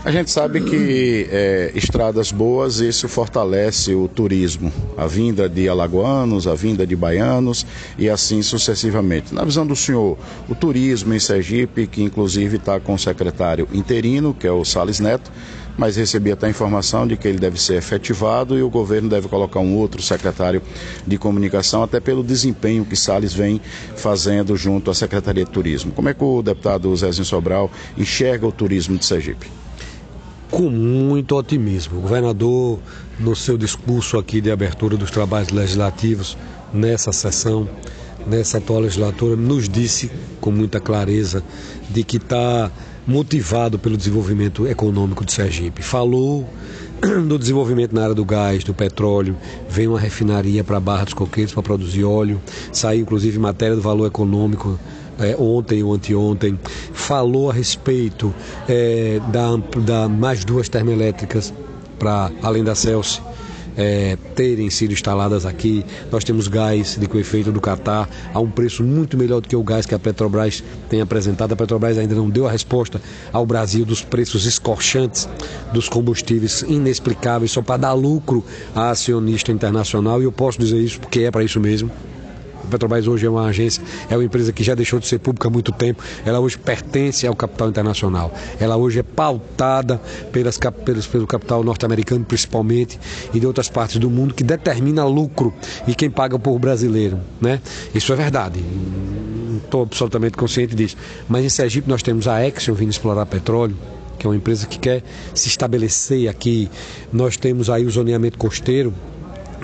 A 0.02 0.10
gente 0.10 0.30
sabe 0.30 0.62
que 0.62 1.28
é, 1.30 1.72
estradas 1.74 2.32
boas, 2.32 2.80
isso 2.80 3.06
fortalece 3.06 3.94
o 3.94 4.08
turismo, 4.08 4.72
a 4.96 5.06
vinda 5.06 5.46
de 5.46 5.68
alagoanos, 5.68 6.46
a 6.46 6.54
vinda 6.54 6.86
de 6.86 6.96
baianos 6.96 7.66
e 7.98 8.08
assim 8.08 8.40
sucessivamente. 8.40 9.34
Na 9.34 9.44
visão 9.44 9.66
do 9.66 9.76
senhor, 9.76 10.16
o 10.48 10.54
turismo 10.54 11.12
em 11.12 11.20
Sergipe, 11.20 11.86
que 11.86 12.02
inclusive 12.02 12.56
está 12.56 12.80
com 12.80 12.94
o 12.94 12.98
secretário 12.98 13.68
interino, 13.74 14.32
que 14.32 14.46
é 14.46 14.52
o 14.52 14.64
Sales 14.64 15.00
Neto, 15.00 15.30
mas 15.80 15.96
recebi 15.96 16.30
até 16.30 16.46
a 16.46 16.50
informação 16.50 17.06
de 17.06 17.16
que 17.16 17.26
ele 17.26 17.38
deve 17.38 17.58
ser 17.58 17.76
efetivado 17.76 18.58
e 18.58 18.62
o 18.62 18.68
governo 18.68 19.08
deve 19.08 19.28
colocar 19.28 19.60
um 19.60 19.74
outro 19.78 20.02
secretário 20.02 20.60
de 21.06 21.16
comunicação, 21.16 21.82
até 21.82 21.98
pelo 21.98 22.22
desempenho 22.22 22.84
que 22.84 22.94
Salles 22.94 23.32
vem 23.32 23.58
fazendo 23.96 24.54
junto 24.58 24.90
à 24.90 24.94
Secretaria 24.94 25.42
de 25.42 25.50
Turismo. 25.50 25.90
Como 25.92 26.10
é 26.10 26.12
que 26.12 26.22
o 26.22 26.42
deputado 26.42 26.94
Zezinho 26.94 27.24
Sobral 27.24 27.70
enxerga 27.96 28.46
o 28.46 28.52
turismo 28.52 28.98
de 28.98 29.06
Sergipe? 29.06 29.46
Com 30.50 30.68
muito 30.68 31.34
otimismo. 31.34 31.96
O 31.96 32.02
governador, 32.02 32.78
no 33.18 33.34
seu 33.34 33.56
discurso 33.56 34.18
aqui 34.18 34.42
de 34.42 34.50
abertura 34.50 34.98
dos 34.98 35.10
trabalhos 35.10 35.48
legislativos 35.48 36.36
nessa 36.74 37.10
sessão, 37.10 37.66
nessa 38.26 38.58
atual 38.58 38.80
legislatura, 38.80 39.34
nos 39.34 39.66
disse 39.66 40.10
com 40.42 40.50
muita 40.50 40.78
clareza 40.78 41.42
de 41.88 42.04
que 42.04 42.18
está 42.18 42.70
motivado 43.10 43.76
pelo 43.76 43.96
desenvolvimento 43.96 44.66
econômico 44.68 45.24
de 45.24 45.32
Sergipe. 45.32 45.82
Falou 45.82 46.48
do 47.26 47.36
desenvolvimento 47.36 47.92
na 47.92 48.04
área 48.04 48.14
do 48.14 48.24
gás, 48.24 48.62
do 48.62 48.72
petróleo, 48.72 49.36
vem 49.68 49.88
uma 49.88 49.98
refinaria 49.98 50.62
para 50.62 50.76
a 50.76 50.80
Barra 50.80 51.04
dos 51.04 51.14
Coqueiros 51.14 51.52
para 51.52 51.62
produzir 51.62 52.04
óleo, 52.04 52.40
saiu 52.72 53.00
inclusive 53.00 53.36
matéria 53.38 53.74
do 53.74 53.82
valor 53.82 54.06
econômico 54.06 54.78
é, 55.18 55.36
ontem 55.36 55.82
ou 55.82 55.92
anteontem, 55.92 56.58
falou 56.92 57.50
a 57.50 57.52
respeito 57.52 58.32
é, 58.68 59.20
da, 59.32 59.56
da 59.80 60.08
mais 60.08 60.44
duas 60.44 60.68
termoelétricas 60.68 61.52
para 61.98 62.30
além 62.42 62.62
da 62.62 62.74
Celsius 62.74 63.20
é, 63.80 64.18
terem 64.34 64.68
sido 64.68 64.92
instaladas 64.92 65.46
aqui. 65.46 65.84
Nós 66.12 66.22
temos 66.22 66.48
gás 66.48 66.98
de 66.98 67.18
efeito 67.18 67.50
do 67.50 67.60
Catar 67.60 68.08
a 68.34 68.38
um 68.38 68.50
preço 68.50 68.84
muito 68.84 69.16
melhor 69.16 69.40
do 69.40 69.48
que 69.48 69.56
o 69.56 69.62
gás 69.62 69.86
que 69.86 69.94
a 69.94 69.98
Petrobras 69.98 70.62
tem 70.90 71.00
apresentado. 71.00 71.52
A 71.52 71.56
Petrobras 71.56 71.96
ainda 71.96 72.14
não 72.14 72.28
deu 72.28 72.46
a 72.46 72.50
resposta 72.50 73.00
ao 73.32 73.46
Brasil 73.46 73.86
dos 73.86 74.02
preços 74.02 74.44
escorchantes 74.44 75.26
dos 75.72 75.88
combustíveis 75.88 76.62
inexplicáveis 76.68 77.52
só 77.52 77.62
para 77.62 77.78
dar 77.78 77.94
lucro 77.94 78.44
à 78.74 78.90
acionista 78.90 79.50
internacional. 79.50 80.20
E 80.20 80.24
eu 80.24 80.32
posso 80.32 80.58
dizer 80.58 80.78
isso 80.78 81.00
porque 81.00 81.20
é 81.20 81.30
para 81.30 81.42
isso 81.42 81.58
mesmo. 81.58 81.90
Petrobras 82.68 83.06
hoje 83.06 83.26
é 83.26 83.30
uma 83.30 83.46
agência, 83.46 83.82
é 84.08 84.16
uma 84.16 84.24
empresa 84.24 84.52
que 84.52 84.62
já 84.62 84.74
deixou 84.74 84.98
de 84.98 85.06
ser 85.06 85.18
pública 85.18 85.48
há 85.48 85.50
muito 85.50 85.72
tempo. 85.72 86.02
Ela 86.24 86.40
hoje 86.40 86.58
pertence 86.58 87.26
ao 87.26 87.34
capital 87.34 87.68
internacional. 87.68 88.32
Ela 88.58 88.76
hoje 88.76 89.00
é 89.00 89.02
pautada 89.02 90.00
pelas, 90.32 90.58
pelos, 90.84 91.06
pelo 91.06 91.26
capital 91.26 91.62
norte-americano, 91.62 92.24
principalmente, 92.24 92.98
e 93.32 93.40
de 93.40 93.46
outras 93.46 93.68
partes 93.68 93.98
do 93.98 94.10
mundo, 94.10 94.34
que 94.34 94.44
determina 94.44 95.04
lucro 95.04 95.52
e 95.86 95.94
quem 95.94 96.10
paga 96.10 96.38
por 96.38 96.58
brasileiro. 96.58 97.20
Né? 97.40 97.60
Isso 97.94 98.12
é 98.12 98.16
verdade. 98.16 98.64
Estou 99.64 99.82
absolutamente 99.82 100.36
consciente 100.36 100.74
disso. 100.74 100.96
Mas 101.28 101.44
em 101.44 101.48
Sergipe 101.48 101.88
nós 101.88 102.02
temos 102.02 102.26
a 102.26 102.46
Exxon 102.46 102.74
vindo 102.74 102.90
explorar 102.90 103.26
petróleo 103.26 103.76
que 104.20 104.26
é 104.26 104.28
uma 104.28 104.36
empresa 104.36 104.66
que 104.66 104.78
quer 104.78 105.02
se 105.34 105.48
estabelecer 105.48 106.28
aqui. 106.28 106.70
Nós 107.10 107.38
temos 107.38 107.70
aí 107.70 107.86
o 107.86 107.90
zoneamento 107.90 108.36
costeiro, 108.36 108.92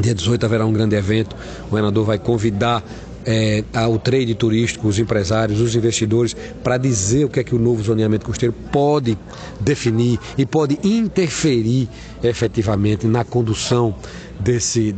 Dia 0.00 0.14
18 0.14 0.44
haverá 0.44 0.66
um 0.66 0.72
grande 0.72 0.94
evento. 0.96 1.34
O 1.66 1.70
governador 1.70 2.04
vai 2.04 2.18
convidar 2.18 2.82
é, 3.26 3.64
trade 4.02 4.34
turístico, 4.36 4.86
os 4.86 4.98
empresários, 4.98 5.60
os 5.60 5.74
investidores, 5.74 6.36
para 6.62 6.78
dizer 6.78 7.24
o 7.24 7.28
que 7.28 7.40
é 7.40 7.44
que 7.44 7.54
o 7.54 7.58
novo 7.58 7.82
zoneamento 7.82 8.24
costeiro 8.24 8.54
pode 8.70 9.18
definir 9.58 10.18
e 10.38 10.46
pode 10.46 10.78
interferir 10.84 11.88
efetivamente 12.22 13.06
na 13.06 13.24
condução 13.24 13.94
desse, 14.38 14.94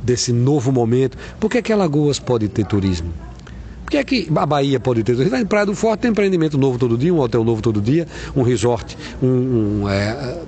desse 0.00 0.32
novo 0.32 0.70
momento. 0.70 1.18
Por 1.40 1.50
que, 1.50 1.58
é 1.58 1.62
que 1.62 1.72
Alagoas 1.72 2.20
pode 2.20 2.48
ter 2.48 2.64
turismo? 2.64 3.12
Por 3.84 3.90
que 3.90 3.96
é 3.98 4.04
que 4.04 4.28
a 4.34 4.46
Bahia 4.46 4.78
pode 4.78 5.02
ter 5.02 5.16
turismo? 5.16 5.44
Praia 5.46 5.66
do 5.66 5.74
Forte 5.74 6.02
tem 6.02 6.12
empreendimento 6.12 6.56
novo 6.56 6.78
todo 6.78 6.96
dia, 6.96 7.12
um 7.12 7.18
hotel 7.18 7.42
novo 7.42 7.60
todo 7.60 7.80
dia, 7.80 8.06
um 8.34 8.42
resort, 8.42 8.96
um, 9.20 9.82
um 9.82 9.88
é, 9.88 10.38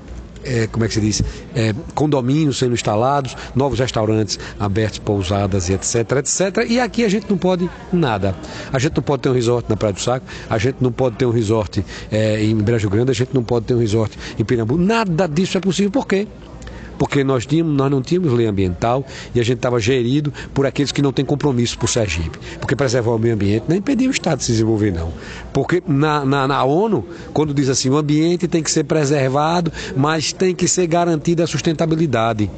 é, 0.44 0.66
como 0.66 0.84
é 0.84 0.88
que 0.88 0.94
se 0.94 1.00
diz, 1.00 1.22
é, 1.54 1.74
condomínios 1.94 2.58
sendo 2.58 2.74
instalados, 2.74 3.36
novos 3.54 3.78
restaurantes 3.78 4.38
abertos, 4.58 4.98
pousadas 4.98 5.68
e 5.68 5.74
etc, 5.74 6.12
etc. 6.18 6.66
E 6.68 6.80
aqui 6.80 7.04
a 7.04 7.08
gente 7.08 7.28
não 7.28 7.36
pode 7.36 7.68
nada. 7.92 8.34
A 8.72 8.78
gente 8.78 8.96
não 8.96 9.02
pode 9.02 9.22
ter 9.22 9.28
um 9.28 9.32
resort 9.32 9.68
na 9.68 9.76
Praia 9.76 9.92
do 9.92 10.00
Saco, 10.00 10.26
a 10.48 10.58
gente 10.58 10.76
não 10.80 10.92
pode 10.92 11.16
ter 11.16 11.26
um 11.26 11.30
resort 11.30 11.84
é, 12.10 12.42
em 12.42 12.54
Brejo 12.56 12.88
Grande, 12.88 13.10
a 13.10 13.14
gente 13.14 13.30
não 13.34 13.42
pode 13.42 13.66
ter 13.66 13.74
um 13.74 13.78
resort 13.78 14.18
em 14.38 14.44
Pirambu. 14.44 14.76
Nada 14.76 15.26
disso 15.26 15.56
é 15.58 15.60
possível. 15.60 15.90
Por 15.90 16.06
quê? 16.06 16.26
Porque 16.98 17.24
nós, 17.24 17.46
tínhamos, 17.46 17.74
nós 17.74 17.90
não 17.90 18.02
tínhamos 18.02 18.32
lei 18.32 18.46
ambiental 18.46 19.04
e 19.34 19.40
a 19.40 19.42
gente 19.42 19.56
estava 19.56 19.80
gerido 19.80 20.32
por 20.52 20.66
aqueles 20.66 20.92
que 20.92 21.02
não 21.02 21.12
têm 21.12 21.24
compromisso 21.24 21.78
por 21.78 21.88
Sergipe. 21.88 22.38
Porque 22.60 22.76
preservar 22.76 23.12
o 23.12 23.18
meio 23.18 23.34
ambiente 23.34 23.64
não 23.68 23.76
impedia 23.76 24.08
o 24.08 24.10
Estado 24.10 24.38
de 24.38 24.44
se 24.44 24.52
desenvolver, 24.52 24.92
não. 24.92 25.12
Porque 25.52 25.82
na, 25.86 26.24
na, 26.24 26.48
na 26.48 26.64
ONU, 26.64 27.06
quando 27.32 27.54
diz 27.54 27.68
assim, 27.68 27.88
o 27.88 27.96
ambiente 27.96 28.48
tem 28.48 28.62
que 28.62 28.70
ser 28.70 28.84
preservado, 28.84 29.72
mas 29.96 30.32
tem 30.32 30.54
que 30.54 30.66
ser 30.66 30.86
garantida 30.86 31.44
a 31.44 31.46
sustentabilidade, 31.46 32.50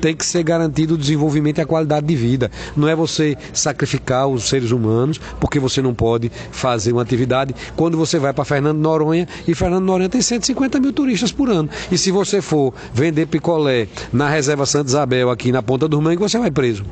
tem 0.00 0.14
que 0.14 0.24
ser 0.24 0.42
garantido 0.42 0.94
o 0.94 0.98
desenvolvimento 0.98 1.58
e 1.58 1.62
a 1.62 1.66
qualidade 1.66 2.06
de 2.06 2.16
vida. 2.16 2.50
Não 2.76 2.88
é 2.88 2.94
você 2.94 3.36
sacrificar 3.52 4.28
os 4.28 4.48
seres 4.48 4.70
humanos 4.70 5.20
porque 5.40 5.58
você 5.58 5.82
não 5.82 5.94
pode 5.94 6.30
fazer 6.50 6.92
uma 6.92 7.02
atividade 7.02 7.54
quando 7.76 7.96
você 7.96 8.18
vai 8.18 8.32
para 8.32 8.44
Fernando 8.44 8.78
Noronha 8.78 9.26
e 9.46 9.54
Fernando 9.54 9.84
Noronha 9.84 10.08
tem 10.08 10.20
150 10.20 10.80
mil 10.80 10.92
turistas 10.92 11.32
por 11.32 11.50
ano. 11.50 11.68
E 11.90 11.98
se 11.98 12.10
você 12.10 12.40
for 12.40 12.72
vender 12.92 13.26
picolé 13.26 13.83
na 14.12 14.28
reserva 14.28 14.66
Santa 14.66 14.88
Isabel, 14.88 15.30
aqui 15.30 15.52
na 15.52 15.62
Ponta 15.62 15.88
do 15.88 16.00
Mangue, 16.00 16.16
você 16.16 16.38
vai 16.38 16.50
preso. 16.50 16.84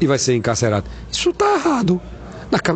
E 0.00 0.06
vai 0.06 0.18
ser 0.18 0.34
encarcerado. 0.34 0.86
Isso 1.10 1.30
está 1.30 1.54
errado. 1.54 2.00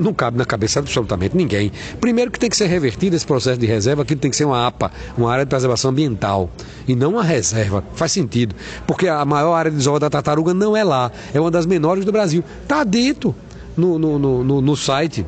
Não 0.01 0.15
cabe 0.15 0.39
na 0.39 0.45
cabeça 0.45 0.79
absolutamente 0.79 1.37
ninguém. 1.37 1.73
Primeiro 2.01 2.31
que 2.31 2.39
tem 2.39 2.49
que 2.49 2.57
ser 2.57 2.67
revertido 2.67 3.17
esse 3.17 3.27
processo 3.27 3.59
de 3.59 3.67
reserva, 3.67 4.03
aquilo 4.03 4.21
tem 4.21 4.31
que 4.31 4.37
ser 4.37 4.45
uma 4.45 4.67
APA, 4.67 4.93
uma 5.19 5.33
área 5.33 5.45
de 5.45 5.49
preservação 5.49 5.91
ambiental, 5.91 6.49
e 6.87 6.95
não 6.95 7.13
uma 7.13 7.25
reserva. 7.25 7.83
Faz 7.95 8.13
sentido. 8.13 8.55
Porque 8.87 9.09
a 9.09 9.25
maior 9.25 9.55
área 9.55 9.71
de 9.71 9.77
desova 9.77 9.99
da 9.99 10.09
tartaruga 10.09 10.55
não 10.55 10.77
é 10.77 10.85
lá, 10.85 11.11
é 11.33 11.41
uma 11.41 11.51
das 11.51 11.67
menores 11.67 12.05
do 12.05 12.13
Brasil. 12.13 12.45
Está 12.63 12.85
dito 12.85 13.35
no, 13.77 13.99
no, 13.99 14.45
no, 14.45 14.61
no 14.61 14.77
site 14.77 15.27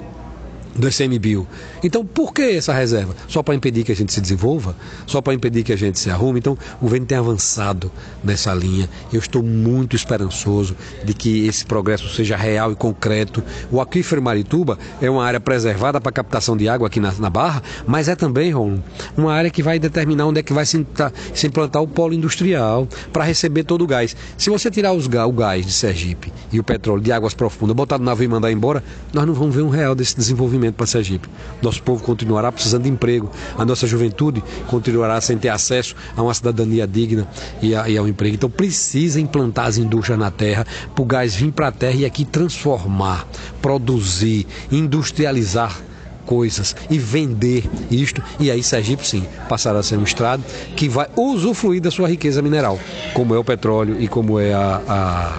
do 0.77 0.89
ICMBio. 0.89 1.47
Então, 1.83 2.05
por 2.05 2.33
que 2.33 2.43
essa 2.43 2.73
reserva? 2.73 3.15
Só 3.29 3.43
para 3.43 3.55
impedir 3.55 3.85
que 3.85 3.93
a 3.93 3.97
gente 3.97 4.13
se 4.13 4.21
desenvolva? 4.21 4.75
Só 5.07 5.21
para 5.21 5.35
impedir 5.35 5.63
que 5.63 5.73
a 5.73 5.77
gente 5.77 5.99
se 5.99 6.11
arrume? 6.11 6.39
Então, 6.39 6.57
o 6.81 6.85
governo 6.85 7.07
tem 7.07 7.19
avançado 7.19 7.91
nessa 8.23 8.53
linha. 8.55 8.89
Eu 9.13 9.21
estou 9.21 9.43
muito 9.43 9.95
esperançoso 9.95 10.77
de 11.05 11.15
que 11.15 11.47
esse 11.47 11.65
progresso 11.65 12.09
seja 12.09 12.37
real 12.37 12.73
e 12.73 12.75
concreto. 12.75 13.43
O 13.71 13.81
aquífero 13.81 14.23
Marituba 14.23 14.79
é 15.01 15.11
uma 15.11 15.25
área 15.25 15.41
preservada 15.41 16.01
para 16.01 16.13
captação 16.13 16.57
de 16.57 16.69
água 16.69 16.87
aqui 16.89 17.01
na, 17.01 17.13
na 17.13 17.31
Barra, 17.31 17.63
mas 17.87 18.09
é 18.09 18.17
também, 18.17 18.51
Ron, 18.51 18.79
uma 19.17 19.33
área 19.33 19.51
que 19.51 19.63
vai 19.63 19.79
determinar 19.79 20.27
onde 20.27 20.41
é 20.41 20.43
que 20.43 20.53
vai 20.53 20.65
se, 20.65 20.87
se 21.35 21.47
implantar 21.47 21.83
o 21.83 21.89
polo 21.89 22.15
industrial 22.15 22.89
para 23.13 23.25
receber 23.25 23.65
todo 23.65 23.83
o 23.83 23.87
gás. 23.87 24.17
Se 24.37 24.51
você 24.51 24.71
tirar 24.71 24.93
os, 24.93 25.07
o 25.07 25.33
gás 25.33 25.65
de 25.65 25.73
Sergipe 25.73 26.33
e 26.53 26.59
o 26.59 26.65
petróleo 26.65 27.03
de 27.03 27.13
águas 27.13 27.35
profundas, 27.35 27.77
botar 27.77 27.99
no 27.99 28.05
navio 28.05 28.25
e 28.25 28.29
mandar 28.29 28.51
embora, 28.51 28.83
nós 29.13 29.27
não 29.27 29.35
vamos 29.35 29.55
ver 29.55 29.63
um 29.63 29.69
real 29.69 29.95
desse 29.95 30.17
desenvolvimento 30.17 30.75
para 30.75 30.87
Sergipe. 30.87 31.29
Nosso 31.67 31.83
povo 31.83 32.01
continuará 32.01 32.53
precisando 32.53 32.85
de 32.85 32.89
emprego, 32.89 33.29
a 33.59 33.65
nossa 33.65 33.89
juventude 33.89 34.41
continuará 34.69 35.21
sem 35.21 35.37
ter 35.37 35.49
acesso 35.49 35.97
a 36.17 36.23
uma 36.23 36.33
cidadania 36.33 36.87
digna 36.87 37.27
e, 37.61 37.75
a, 37.75 37.89
e 37.89 37.99
ao 37.99 38.07
emprego. 38.07 38.37
Então 38.37 38.49
precisa 38.49 39.21
implantar 39.21 39.67
as 39.67 39.77
indústrias 39.77 40.17
na 40.17 40.31
terra, 40.31 40.65
para 40.95 41.03
o 41.03 41.05
gás 41.05 41.35
vir 41.35 41.51
para 41.51 41.67
a 41.67 41.73
terra 41.73 41.97
e 41.97 42.05
aqui 42.05 42.25
transformar, 42.25 43.27
produzir, 43.61 44.47
industrializar 44.71 45.77
coisas 46.25 46.77
e 46.89 46.99
vender 46.99 47.69
isto, 47.91 48.23
e 48.39 48.49
aí 48.49 48.63
Sergipe 48.63 49.05
sim 49.05 49.27
passará 49.49 49.81
a 49.81 49.83
ser 49.83 49.97
um 49.97 50.05
estado 50.05 50.45
que 50.77 50.89
vai 50.89 51.09
usufruir 51.17 51.83
da 51.83 51.91
sua 51.91 52.09
riqueza 52.09 52.41
mineral, 52.41 52.79
como 53.13 53.35
é 53.35 53.39
o 53.39 53.45
petróleo 53.45 54.01
e 54.01 54.07
como 54.07 54.39
é 54.39 54.55
a, 54.55 54.81
a, 54.87 55.39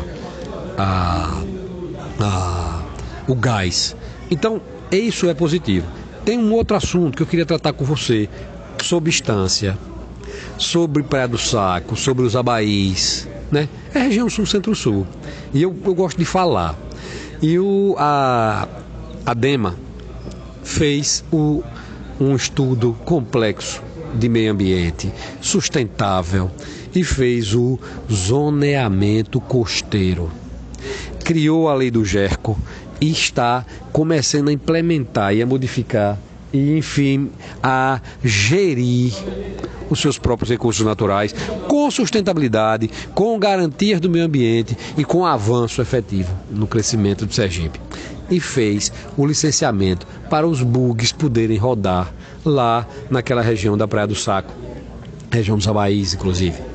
a, 0.78 1.44
a 2.20 2.82
o 3.30 3.36
gás. 3.36 3.96
Então, 4.30 4.62
isso 4.92 5.30
é 5.30 5.34
positivo. 5.34 5.86
Tem 6.28 6.38
um 6.38 6.52
outro 6.52 6.76
assunto 6.76 7.16
que 7.16 7.24
eu 7.24 7.26
queria 7.26 7.46
tratar 7.46 7.72
com 7.72 7.86
você: 7.86 8.28
substância, 8.82 9.78
sobre 10.58 11.02
Praia 11.02 11.26
do 11.26 11.38
Saco, 11.38 11.96
sobre 11.96 12.26
os 12.26 12.36
abaís, 12.36 13.26
né? 13.50 13.70
É 13.94 14.00
região 14.00 14.30
sul, 14.30 14.46
centro-sul. 14.46 15.08
E 15.54 15.62
eu, 15.62 15.74
eu 15.86 15.96
gosto 15.96 16.18
de 16.18 16.26
falar. 16.26 16.78
E 17.42 17.58
o, 17.58 17.96
a, 17.98 18.68
a 19.26 19.34
DEMA 19.34 19.78
fez 20.66 21.24
o, 21.32 21.64
um 22.20 22.36
estudo 22.36 22.94
complexo 23.06 23.82
de 24.14 24.28
meio 24.28 24.52
ambiente, 24.52 25.10
sustentável, 25.40 26.52
e 26.94 27.06
fez 27.06 27.56
o 27.56 27.80
zoneamento 28.12 29.40
costeiro. 29.40 30.30
Criou 31.24 31.70
a 31.70 31.74
lei 31.74 31.90
do 31.90 32.04
Gerco, 32.04 32.60
e 33.00 33.12
está 33.12 33.66
começando 33.92 34.50
a 34.50 34.54
implementar 34.54 35.34
e 35.34 35.42
a 35.42 35.46
modificar 35.46 36.18
e, 36.54 36.78
enfim, 36.78 37.30
a 37.62 38.02
gerir 38.24 39.14
os 39.90 40.00
seus 40.00 40.18
próprios 40.18 40.50
recursos 40.50 40.86
naturais 40.86 41.34
com 41.68 41.90
sustentabilidade, 41.90 42.90
com 43.14 43.38
garantias 43.40 44.00
do 44.00 44.10
meio 44.10 44.26
ambiente 44.26 44.78
e 44.98 45.04
com 45.04 45.26
avanço 45.26 45.82
efetivo 45.82 46.32
no 46.50 46.68
crescimento 46.68 47.26
do 47.26 47.34
Sergipe. 47.34 47.80
E 48.30 48.40
fez 48.40 48.92
o 49.16 49.26
licenciamento 49.26 50.06
para 50.30 50.48
os 50.48 50.62
bugs 50.62 51.14
poderem 51.14 51.58
rodar 51.58 52.14
lá 52.44 52.86
naquela 53.10 53.42
região 53.42 53.78
da 53.78 53.88
Praia 53.88 54.08
do 54.08 54.16
Saco, 54.16 54.54
região 55.32 55.58
dos 55.58 55.68
Abaís, 55.68 56.14
inclusive. 56.14 56.67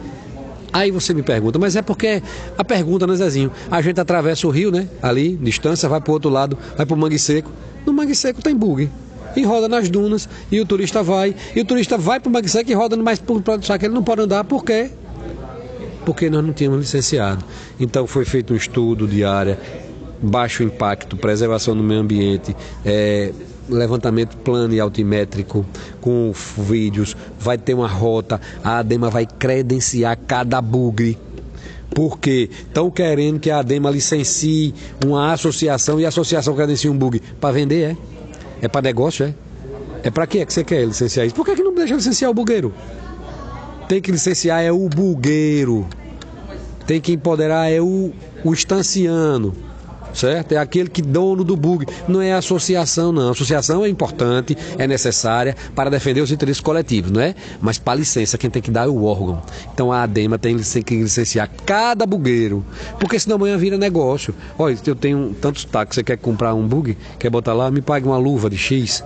Aí 0.73 0.91
você 0.91 1.13
me 1.13 1.23
pergunta, 1.23 1.59
mas 1.59 1.77
é 1.77 1.83
porque 1.83 2.23
a 2.57 2.65
pergunta, 2.65 3.07
né, 3.07 3.15
Zezinho? 3.15 3.53
A 3.71 3.83
gente 3.83 4.01
atravessa 4.01 4.47
o 4.47 4.51
rio, 4.51 4.71
né? 4.71 4.89
Ali, 5.03 5.37
distância, 5.37 5.89
vai 5.89 6.01
para 6.01 6.11
o 6.11 6.15
outro 6.15 6.31
lado, 6.31 6.57
vai 6.77 6.87
para 6.87 6.95
o 6.95 6.99
Mangue 6.99 7.19
Seco. 7.19 7.51
No 7.85 7.93
Mangue 7.93 8.15
Seco 8.15 8.41
tem 8.41 8.57
bug. 8.57 8.89
E 9.37 9.45
roda 9.45 9.69
nas 9.69 9.89
dunas, 9.89 10.29
e 10.51 10.61
o 10.61 10.67
turista 10.67 11.03
vai, 11.03 11.35
e 11.57 11.61
o 11.61 11.65
turista 11.65 11.97
vai 11.97 12.21
para 12.21 12.29
o 12.29 12.33
Mangue 12.33 12.49
Seco 12.49 12.71
e 12.71 12.75
roda 12.75 12.97
mais 12.97 13.19
para 13.19 13.35
o 13.35 13.63
saco. 13.63 13.85
Ele 13.85 13.95
não 13.95 14.03
pode 14.03 14.23
andar, 14.23 14.45
por 14.45 14.65
quê? 14.65 14.91
Porque 16.05 16.29
nós 16.29 16.45
não 16.45 16.53
tínhamos 16.53 16.81
licenciado. 16.81 17.45
Então 17.79 18.07
foi 18.07 18.25
feito 18.25 18.53
um 18.53 18.57
estudo 18.57 19.07
de 19.07 19.25
área, 19.25 19.59
baixo 20.23 20.63
impacto, 20.63 21.17
preservação 21.17 21.77
do 21.77 21.83
meio 21.83 22.01
ambiente, 22.01 22.55
é, 22.85 23.33
levantamento 23.73 24.37
plano 24.39 24.75
e 24.75 24.81
altimétrico 24.81 25.65
com 26.01 26.33
vídeos, 26.59 27.17
vai 27.39 27.59
ter 27.59 27.75
uma 27.75 27.89
rota, 27.89 28.41
a 28.63 28.79
ADEMA 28.79 29.11
vai 29.11 29.27
credenciar 29.27 30.19
cada 30.27 30.61
bugre. 30.61 31.19
Porque 31.95 32.49
estão 32.51 32.91
querendo 32.91 33.39
que 33.39 33.51
a 33.51 33.59
ADEMA 33.59 33.91
licencie 33.91 34.75
uma 35.05 35.33
associação 35.33 36.01
e 36.01 36.07
a 36.07 36.09
associação 36.09 36.55
credencie 36.55 36.89
um 36.89 36.97
bug. 36.97 37.21
Para 37.41 37.53
vender, 37.53 37.91
é? 37.91 37.97
É 38.63 38.69
para 38.69 38.81
negócio, 38.83 39.27
é? 39.27 39.35
É 40.03 40.11
para 40.11 40.27
que 40.27 40.39
é 40.39 40.47
que 40.47 40.53
você 40.53 40.65
quer 40.65 40.87
licenciar 40.87 41.27
isso? 41.27 41.35
Por 41.35 41.45
que, 41.45 41.55
que 41.55 41.63
não 41.63 41.75
deixa 41.75 41.95
licenciar 41.95 42.31
o 42.31 42.35
bugueiro? 42.35 42.73
Tem 43.89 44.01
que 44.01 44.11
licenciar 44.11 44.63
é 44.63 44.73
o 44.73 44.89
bugueiro. 44.89 45.87
Tem 46.87 47.01
que 47.01 47.13
empoderar 47.13 47.71
é 47.71 47.81
o, 47.81 48.11
o 48.43 48.53
estanciano 48.53 49.55
certo? 50.15 50.53
É 50.53 50.57
aquele 50.57 50.89
que 50.89 51.03
dono 51.03 51.45
do 51.45 51.57
bug, 51.57 51.87
não 52.09 52.21
é 52.21 52.33
a 52.33 52.39
associação, 52.39 53.13
não. 53.13 53.29
A 53.29 53.31
associação 53.33 53.85
é 53.85 53.89
importante, 53.89 54.57
é 54.79 54.87
necessária 54.87 55.57
para 55.75 55.91
defender 55.91 56.21
os 56.21 56.31
interesses 56.31 56.61
coletivos, 56.61 57.11
não 57.11 57.21
é? 57.21 57.35
Mas 57.61 57.79
para 57.79 57.99
licença, 57.99 58.39
quem 58.39 58.51
tem 58.51 58.63
que 58.63 58.71
dar 58.71 58.87
é 58.87 58.89
o 58.89 59.05
órgão. 59.05 59.43
Então 59.73 59.93
a 59.93 60.03
ADEMA 60.03 60.39
tem 60.39 60.57
que 60.57 60.97
licenciar 60.97 61.51
cada 61.65 62.07
bugueiro, 62.07 62.65
porque 62.99 63.19
senão 63.19 63.37
amanhã 63.37 63.57
vira 63.57 63.79
negócio. 63.79 64.35
Olha, 64.59 64.77
eu 64.87 64.95
tenho 64.95 65.35
tantos 65.41 65.65
táxis, 65.65 65.97
você 65.97 66.03
quer 66.03 66.19
comprar 66.19 66.55
um 66.55 66.67
bug, 66.67 66.97
quer 67.19 67.31
botar 67.31 67.53
lá, 67.53 67.71
me 67.71 67.81
pague 67.81 68.07
uma 68.07 68.19
luva 68.19 68.49
de 68.49 68.57
X. 68.57 69.05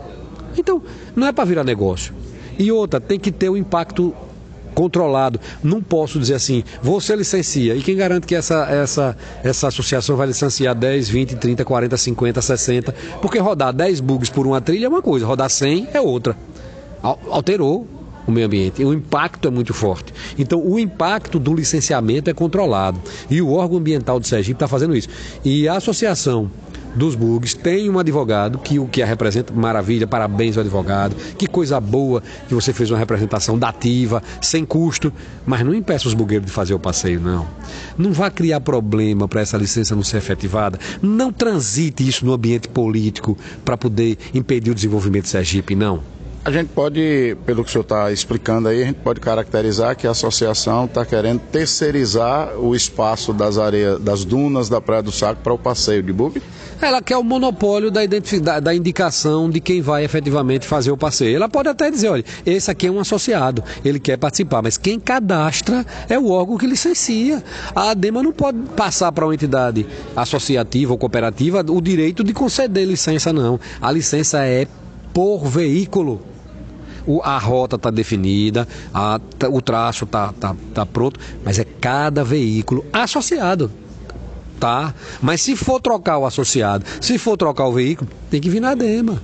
Então, 0.56 0.82
não 1.14 1.26
é 1.26 1.32
para 1.32 1.44
virar 1.44 1.64
negócio. 1.64 2.14
E 2.58 2.72
outra, 2.72 2.98
tem 2.98 3.18
que 3.18 3.30
ter 3.30 3.50
o 3.50 3.56
impacto 3.56 4.14
controlado. 4.76 5.40
Não 5.64 5.82
posso 5.82 6.20
dizer 6.20 6.34
assim, 6.34 6.62
você 6.82 7.16
licencia. 7.16 7.74
E 7.74 7.82
quem 7.82 7.96
garante 7.96 8.26
que 8.26 8.34
essa, 8.34 8.66
essa, 8.70 9.16
essa 9.42 9.68
associação 9.68 10.16
vai 10.16 10.26
licenciar 10.26 10.74
10, 10.74 11.08
20, 11.08 11.36
30, 11.36 11.64
40, 11.64 11.96
50, 11.96 12.42
60? 12.42 12.94
Porque 13.22 13.38
rodar 13.38 13.72
10 13.72 14.00
bugs 14.00 14.28
por 14.28 14.46
uma 14.46 14.60
trilha 14.60 14.86
é 14.86 14.88
uma 14.88 15.02
coisa, 15.02 15.26
rodar 15.26 15.48
100 15.48 15.88
é 15.94 16.00
outra. 16.00 16.36
Alterou 17.02 17.88
o 18.26 18.32
meio 18.32 18.46
ambiente. 18.46 18.84
O 18.84 18.92
impacto 18.92 19.48
é 19.48 19.50
muito 19.50 19.72
forte. 19.72 20.12
Então, 20.36 20.60
o 20.60 20.78
impacto 20.78 21.38
do 21.38 21.54
licenciamento 21.54 22.28
é 22.28 22.34
controlado. 22.34 23.00
E 23.30 23.40
o 23.40 23.52
órgão 23.52 23.78
ambiental 23.78 24.20
do 24.20 24.26
Sergipe 24.26 24.56
está 24.56 24.68
fazendo 24.68 24.94
isso. 24.94 25.08
E 25.44 25.68
a 25.68 25.76
associação 25.76 26.50
dos 26.96 27.14
bugs, 27.14 27.54
tem 27.54 27.90
um 27.90 27.98
advogado 27.98 28.58
que 28.58 28.78
o 28.78 28.88
que 28.88 29.02
a 29.02 29.06
representa, 29.06 29.52
maravilha, 29.52 30.06
parabéns 30.06 30.56
ao 30.56 30.62
advogado, 30.62 31.14
que 31.36 31.46
coisa 31.46 31.78
boa 31.78 32.22
que 32.48 32.54
você 32.54 32.72
fez 32.72 32.90
uma 32.90 32.98
representação 32.98 33.58
dativa, 33.58 34.22
sem 34.40 34.64
custo, 34.64 35.12
mas 35.44 35.62
não 35.62 35.74
impeça 35.74 36.08
os 36.08 36.14
bugueiros 36.14 36.46
de 36.46 36.52
fazer 36.52 36.74
o 36.74 36.78
passeio, 36.78 37.20
não. 37.20 37.46
Não 37.98 38.12
vá 38.12 38.30
criar 38.30 38.60
problema 38.60 39.28
para 39.28 39.42
essa 39.42 39.58
licença 39.58 39.94
não 39.94 40.02
ser 40.02 40.16
efetivada, 40.16 40.78
não 41.02 41.30
transite 41.32 42.06
isso 42.06 42.24
no 42.24 42.32
ambiente 42.32 42.68
político 42.68 43.36
para 43.64 43.76
poder 43.76 44.18
impedir 44.34 44.70
o 44.70 44.74
desenvolvimento 44.74 45.24
de 45.24 45.30
Sergipe, 45.30 45.74
não. 45.74 46.15
A 46.46 46.50
gente 46.52 46.68
pode, 46.68 47.36
pelo 47.44 47.64
que 47.64 47.70
o 47.70 47.72
senhor 47.72 47.82
está 47.82 48.12
explicando 48.12 48.68
aí, 48.68 48.80
a 48.80 48.86
gente 48.86 49.00
pode 49.00 49.18
caracterizar 49.18 49.96
que 49.96 50.06
a 50.06 50.12
associação 50.12 50.84
está 50.84 51.04
querendo 51.04 51.40
terceirizar 51.40 52.56
o 52.56 52.72
espaço 52.72 53.32
das 53.32 53.58
areias, 53.58 53.98
das 53.98 54.24
dunas 54.24 54.68
da 54.68 54.80
Praia 54.80 55.02
do 55.02 55.10
Saco 55.10 55.40
para 55.42 55.52
o 55.52 55.58
passeio 55.58 56.04
de 56.04 56.12
bug? 56.12 56.40
Ela 56.80 57.02
quer 57.02 57.16
o 57.16 57.24
monopólio 57.24 57.90
da, 57.90 58.04
identidade, 58.04 58.60
da 58.60 58.72
indicação 58.72 59.50
de 59.50 59.58
quem 59.60 59.82
vai 59.82 60.04
efetivamente 60.04 60.68
fazer 60.68 60.92
o 60.92 60.96
passeio. 60.96 61.34
Ela 61.34 61.48
pode 61.48 61.68
até 61.68 61.90
dizer, 61.90 62.10
olha, 62.10 62.24
esse 62.46 62.70
aqui 62.70 62.86
é 62.86 62.90
um 62.92 63.00
associado, 63.00 63.64
ele 63.84 63.98
quer 63.98 64.16
participar, 64.16 64.62
mas 64.62 64.78
quem 64.78 65.00
cadastra 65.00 65.84
é 66.08 66.16
o 66.16 66.30
órgão 66.30 66.56
que 66.56 66.66
licencia. 66.68 67.42
A 67.74 67.90
ADEMA 67.90 68.22
não 68.22 68.30
pode 68.30 68.56
passar 68.76 69.10
para 69.10 69.26
uma 69.26 69.34
entidade 69.34 69.84
associativa 70.14 70.92
ou 70.92 70.98
cooperativa 70.98 71.64
o 71.68 71.80
direito 71.80 72.22
de 72.22 72.32
conceder 72.32 72.86
licença, 72.86 73.32
não. 73.32 73.58
A 73.82 73.90
licença 73.90 74.44
é 74.44 74.68
por 75.12 75.44
veículo 75.44 76.35
o, 77.06 77.20
a 77.22 77.38
rota 77.38 77.76
está 77.76 77.90
definida, 77.90 78.66
a, 78.92 79.20
o 79.50 79.62
traço 79.62 80.04
está 80.04 80.32
tá, 80.32 80.54
tá 80.74 80.84
pronto, 80.84 81.20
mas 81.44 81.58
é 81.58 81.64
cada 81.64 82.24
veículo 82.24 82.84
associado. 82.92 83.70
Tá? 84.58 84.94
Mas 85.20 85.42
se 85.42 85.54
for 85.54 85.80
trocar 85.80 86.18
o 86.18 86.26
associado, 86.26 86.84
se 87.00 87.18
for 87.18 87.36
trocar 87.36 87.66
o 87.66 87.72
veículo, 87.72 88.10
tem 88.30 88.40
que 88.40 88.48
vir 88.48 88.60
na 88.60 88.74
DEMA. 88.74 89.20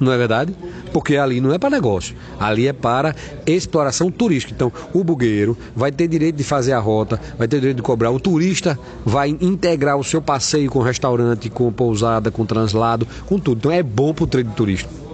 Não 0.00 0.10
é 0.10 0.16
verdade? 0.16 0.54
Porque 0.94 1.16
ali 1.16 1.42
não 1.42 1.52
é 1.52 1.58
para 1.58 1.68
negócio, 1.68 2.16
ali 2.38 2.66
é 2.66 2.72
para 2.72 3.14
exploração 3.46 4.10
turística. 4.10 4.52
Então, 4.54 4.72
o 4.94 5.04
bugueiro 5.04 5.56
vai 5.76 5.92
ter 5.92 6.08
direito 6.08 6.36
de 6.36 6.42
fazer 6.42 6.72
a 6.72 6.78
rota, 6.80 7.20
vai 7.36 7.46
ter 7.46 7.60
direito 7.60 7.76
de 7.76 7.82
cobrar. 7.82 8.10
O 8.10 8.18
turista 8.18 8.78
vai 9.04 9.28
integrar 9.28 9.98
o 9.98 10.02
seu 10.02 10.22
passeio 10.22 10.70
com 10.70 10.80
restaurante, 10.80 11.50
com 11.50 11.70
pousada, 11.70 12.30
com 12.30 12.46
translado, 12.46 13.06
com 13.26 13.38
tudo. 13.38 13.58
Então, 13.58 13.70
é 13.70 13.82
bom 13.82 14.14
para 14.14 14.24
o 14.24 14.26
trade 14.26 14.50
turístico 14.56 15.09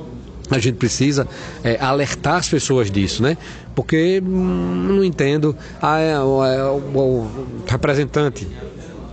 a 0.51 0.59
gente 0.59 0.77
precisa 0.77 1.27
é, 1.65 1.79
alertar 1.81 2.37
as 2.37 2.49
pessoas 2.49 2.91
disso, 2.91 3.23
né? 3.23 3.37
Porque 3.75 4.23
hum, 4.25 4.87
não 4.89 5.05
entendo 5.05 5.57
a, 5.81 5.97
a, 5.97 6.17
a, 6.19 6.73
o, 6.73 7.29
representante 7.67 8.47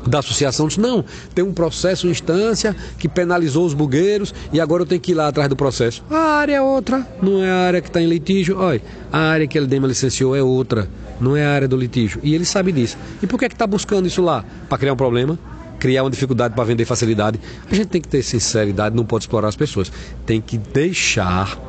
da 0.05 0.19
associação 0.19 0.67
disse, 0.67 0.79
não, 0.79 1.03
tem 1.33 1.43
um 1.43 1.53
processo, 1.53 2.07
uma 2.07 2.11
instância 2.11 2.75
que 2.99 3.07
penalizou 3.07 3.65
os 3.65 3.73
bugueiros 3.73 4.33
e 4.51 4.59
agora 4.59 4.83
eu 4.83 4.85
tenho 4.85 4.99
que 4.99 5.11
ir 5.11 5.15
lá 5.15 5.27
atrás 5.27 5.49
do 5.49 5.55
processo. 5.55 6.03
A 6.09 6.17
área 6.17 6.55
é 6.55 6.61
outra, 6.61 7.07
não 7.21 7.41
é 7.41 7.49
a 7.49 7.55
área 7.55 7.81
que 7.81 7.87
está 7.87 8.01
em 8.01 8.07
litígio. 8.07 8.57
Olha, 8.57 8.81
a 9.11 9.19
área 9.19 9.47
que 9.47 9.57
ele 9.57 9.67
Dema 9.67 9.87
licenciou 9.87 10.35
é 10.35 10.43
outra, 10.43 10.89
não 11.19 11.37
é 11.37 11.45
a 11.45 11.51
área 11.51 11.67
do 11.67 11.77
litígio. 11.77 12.19
E 12.21 12.35
ele 12.35 12.45
sabe 12.45 12.71
disso. 12.71 12.97
E 13.21 13.27
por 13.27 13.39
que 13.39 13.45
é 13.45 13.49
que 13.49 13.55
está 13.55 13.65
buscando 13.65 14.05
isso 14.05 14.21
lá? 14.21 14.43
Para 14.67 14.77
criar 14.77 14.93
um 14.93 14.97
problema? 14.97 15.39
Criar 15.83 16.01
uma 16.01 16.09
dificuldade 16.09 16.55
para 16.55 16.63
vender 16.63 16.85
facilidade. 16.85 17.37
A 17.69 17.75
gente 17.75 17.87
tem 17.87 17.99
que 17.99 18.07
ter 18.07 18.23
sinceridade, 18.23 18.95
não 18.95 19.03
pode 19.03 19.25
explorar 19.25 19.49
as 19.49 19.55
pessoas. 19.57 19.91
Tem 20.25 20.39
que 20.39 20.57
deixar, 20.57 21.59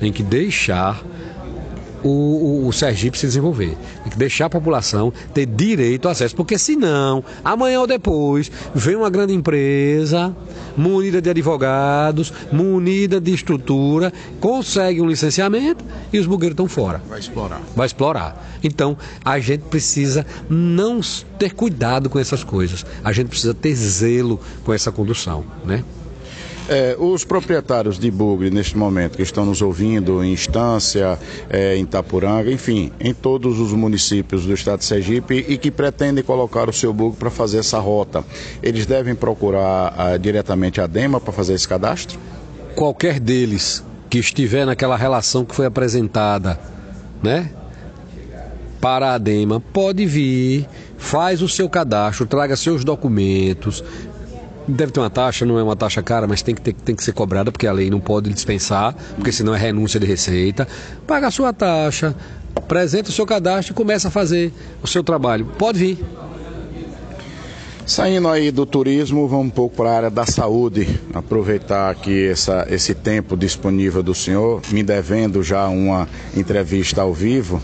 tem 0.00 0.10
que 0.10 0.22
deixar 0.22 1.04
o, 2.02 2.08
o, 2.08 2.68
o 2.68 2.72
Sergipe 2.72 3.18
se 3.18 3.26
desenvolver. 3.26 3.76
Tem 4.02 4.12
que 4.12 4.18
deixar 4.18 4.46
a 4.46 4.50
população 4.50 5.12
ter 5.34 5.46
direito 5.46 6.06
ao 6.06 6.12
acesso, 6.12 6.34
porque 6.34 6.58
senão, 6.58 7.24
amanhã 7.44 7.80
ou 7.80 7.86
depois, 7.86 8.50
vem 8.74 8.96
uma 8.96 9.10
grande 9.10 9.34
empresa, 9.34 10.34
munida 10.76 11.20
de 11.20 11.30
advogados, 11.30 12.32
munida 12.52 13.20
de 13.20 13.32
estrutura, 13.32 14.12
consegue 14.40 15.00
um 15.00 15.06
licenciamento 15.06 15.84
e 16.12 16.18
os 16.18 16.26
bugueiros 16.26 16.54
estão 16.54 16.68
fora. 16.68 17.02
Vai 17.08 17.20
explorar. 17.20 17.62
Vai 17.74 17.86
explorar. 17.86 18.50
Então, 18.62 18.96
a 19.24 19.38
gente 19.38 19.62
precisa 19.62 20.26
não 20.48 21.00
ter 21.38 21.54
cuidado 21.54 22.10
com 22.10 22.18
essas 22.18 22.44
coisas. 22.44 22.84
A 23.02 23.12
gente 23.12 23.28
precisa 23.28 23.54
ter 23.54 23.74
zelo 23.74 24.40
com 24.64 24.72
essa 24.72 24.92
condução, 24.92 25.44
né? 25.64 25.84
É, 26.72 26.94
os 26.96 27.24
proprietários 27.24 27.98
de 27.98 28.08
bugre, 28.12 28.48
neste 28.48 28.78
momento, 28.78 29.16
que 29.16 29.24
estão 29.24 29.44
nos 29.44 29.60
ouvindo 29.60 30.22
em 30.22 30.32
Instância, 30.32 31.18
é, 31.48 31.74
em 31.76 31.82
Itapuranga, 31.82 32.48
enfim, 32.48 32.92
em 33.00 33.12
todos 33.12 33.58
os 33.58 33.72
municípios 33.72 34.46
do 34.46 34.54
estado 34.54 34.78
de 34.78 34.84
Sergipe 34.84 35.44
e 35.48 35.58
que 35.58 35.68
pretendem 35.68 36.22
colocar 36.22 36.68
o 36.68 36.72
seu 36.72 36.92
bugre 36.92 37.18
para 37.18 37.28
fazer 37.28 37.58
essa 37.58 37.80
rota, 37.80 38.24
eles 38.62 38.86
devem 38.86 39.16
procurar 39.16 39.92
a, 39.98 40.16
diretamente 40.16 40.80
a 40.80 40.86
DEMA 40.86 41.20
para 41.20 41.32
fazer 41.32 41.54
esse 41.54 41.66
cadastro? 41.66 42.20
Qualquer 42.76 43.18
deles 43.18 43.82
que 44.08 44.18
estiver 44.20 44.64
naquela 44.64 44.96
relação 44.96 45.44
que 45.44 45.56
foi 45.56 45.66
apresentada, 45.66 46.56
né? 47.20 47.50
Para 48.80 49.14
a 49.14 49.18
DEMA, 49.18 49.58
pode 49.58 50.06
vir, 50.06 50.68
faz 50.96 51.42
o 51.42 51.48
seu 51.48 51.68
cadastro, 51.68 52.26
traga 52.26 52.54
seus 52.54 52.84
documentos, 52.84 53.82
deve 54.70 54.92
ter 54.92 55.00
uma 55.00 55.10
taxa, 55.10 55.44
não 55.44 55.58
é 55.58 55.62
uma 55.62 55.76
taxa 55.76 56.02
cara, 56.02 56.26
mas 56.26 56.42
tem 56.42 56.54
que, 56.54 56.60
ter, 56.60 56.72
tem 56.72 56.94
que 56.94 57.04
ser 57.04 57.12
cobrada, 57.12 57.50
porque 57.50 57.66
a 57.66 57.72
lei 57.72 57.90
não 57.90 58.00
pode 58.00 58.30
dispensar, 58.30 58.94
porque 59.14 59.32
senão 59.32 59.54
é 59.54 59.58
renúncia 59.58 59.98
de 59.98 60.06
receita. 60.06 60.66
Paga 61.06 61.28
a 61.28 61.30
sua 61.30 61.52
taxa, 61.52 62.14
apresenta 62.54 63.10
o 63.10 63.12
seu 63.12 63.26
cadastro 63.26 63.72
e 63.72 63.74
começa 63.74 64.08
a 64.08 64.10
fazer 64.10 64.52
o 64.82 64.86
seu 64.86 65.02
trabalho. 65.02 65.46
Pode 65.58 65.78
vir. 65.78 66.04
Saindo 67.86 68.28
aí 68.28 68.52
do 68.52 68.64
turismo, 68.64 69.26
vamos 69.26 69.46
um 69.46 69.50
pouco 69.50 69.76
para 69.76 69.90
a 69.90 69.96
área 69.96 70.10
da 70.10 70.24
saúde. 70.24 71.00
Aproveitar 71.12 71.90
aqui 71.90 72.28
essa, 72.28 72.64
esse 72.70 72.94
tempo 72.94 73.36
disponível 73.36 74.00
do 74.00 74.14
senhor, 74.14 74.62
me 74.70 74.82
devendo 74.82 75.42
já 75.42 75.66
uma 75.66 76.08
entrevista 76.36 77.02
ao 77.02 77.12
vivo 77.12 77.60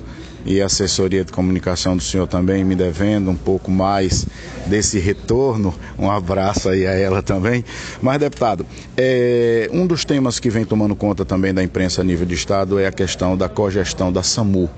e 0.46 0.62
a 0.62 0.66
assessoria 0.66 1.24
de 1.24 1.32
comunicação 1.32 1.96
do 1.96 2.02
senhor 2.02 2.28
também 2.28 2.64
me 2.64 2.76
devendo 2.76 3.30
um 3.30 3.36
pouco 3.36 3.70
mais 3.70 4.24
desse 4.66 4.98
retorno. 4.98 5.74
Um 5.98 6.08
abraço 6.08 6.68
aí 6.68 6.86
a 6.86 6.92
ela 6.92 7.20
também. 7.20 7.64
Mas, 8.00 8.18
deputado, 8.18 8.64
é, 8.96 9.68
um 9.72 9.86
dos 9.86 10.04
temas 10.04 10.38
que 10.38 10.48
vem 10.48 10.64
tomando 10.64 10.94
conta 10.94 11.24
também 11.24 11.52
da 11.52 11.62
imprensa 11.62 12.00
a 12.00 12.04
nível 12.04 12.24
de 12.24 12.34
Estado 12.34 12.78
é 12.78 12.86
a 12.86 12.92
questão 12.92 13.36
da 13.36 13.48
cogestão 13.48 14.12
da 14.12 14.22
SAMU. 14.22 14.70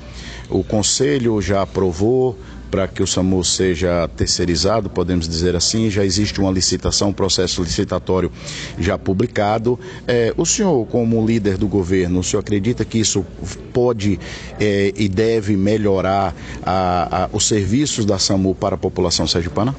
O 0.48 0.64
Conselho 0.64 1.40
já 1.42 1.61
aprovou 1.61 2.38
para 2.70 2.87
que 2.87 3.02
o 3.02 3.07
SAMU 3.07 3.42
seja 3.44 4.09
terceirizado, 4.16 4.90
podemos 4.90 5.28
dizer 5.28 5.57
assim, 5.57 5.90
já 5.90 6.04
existe 6.04 6.40
uma 6.40 6.50
licitação, 6.50 7.09
um 7.09 7.12
processo 7.12 7.62
licitatório 7.62 8.31
já 8.78 8.98
publicado. 8.98 9.78
É, 10.07 10.33
o 10.37 10.44
senhor, 10.44 10.87
como 10.87 11.24
líder 11.26 11.57
do 11.57 11.66
governo, 11.66 12.20
o 12.20 12.22
senhor 12.22 12.40
acredita 12.40 12.85
que 12.85 12.98
isso 12.98 13.24
pode 13.72 14.18
é, 14.61 14.92
e 14.96 15.09
deve 15.09 15.57
melhorar 15.57 16.35
a, 16.62 17.24
a, 17.24 17.31
os 17.33 17.46
serviços 17.46 18.04
da 18.04 18.18
SAMU 18.18 18.54
para 18.54 18.74
a 18.74 18.78
população 18.78 19.26
sergipana? 19.26 19.74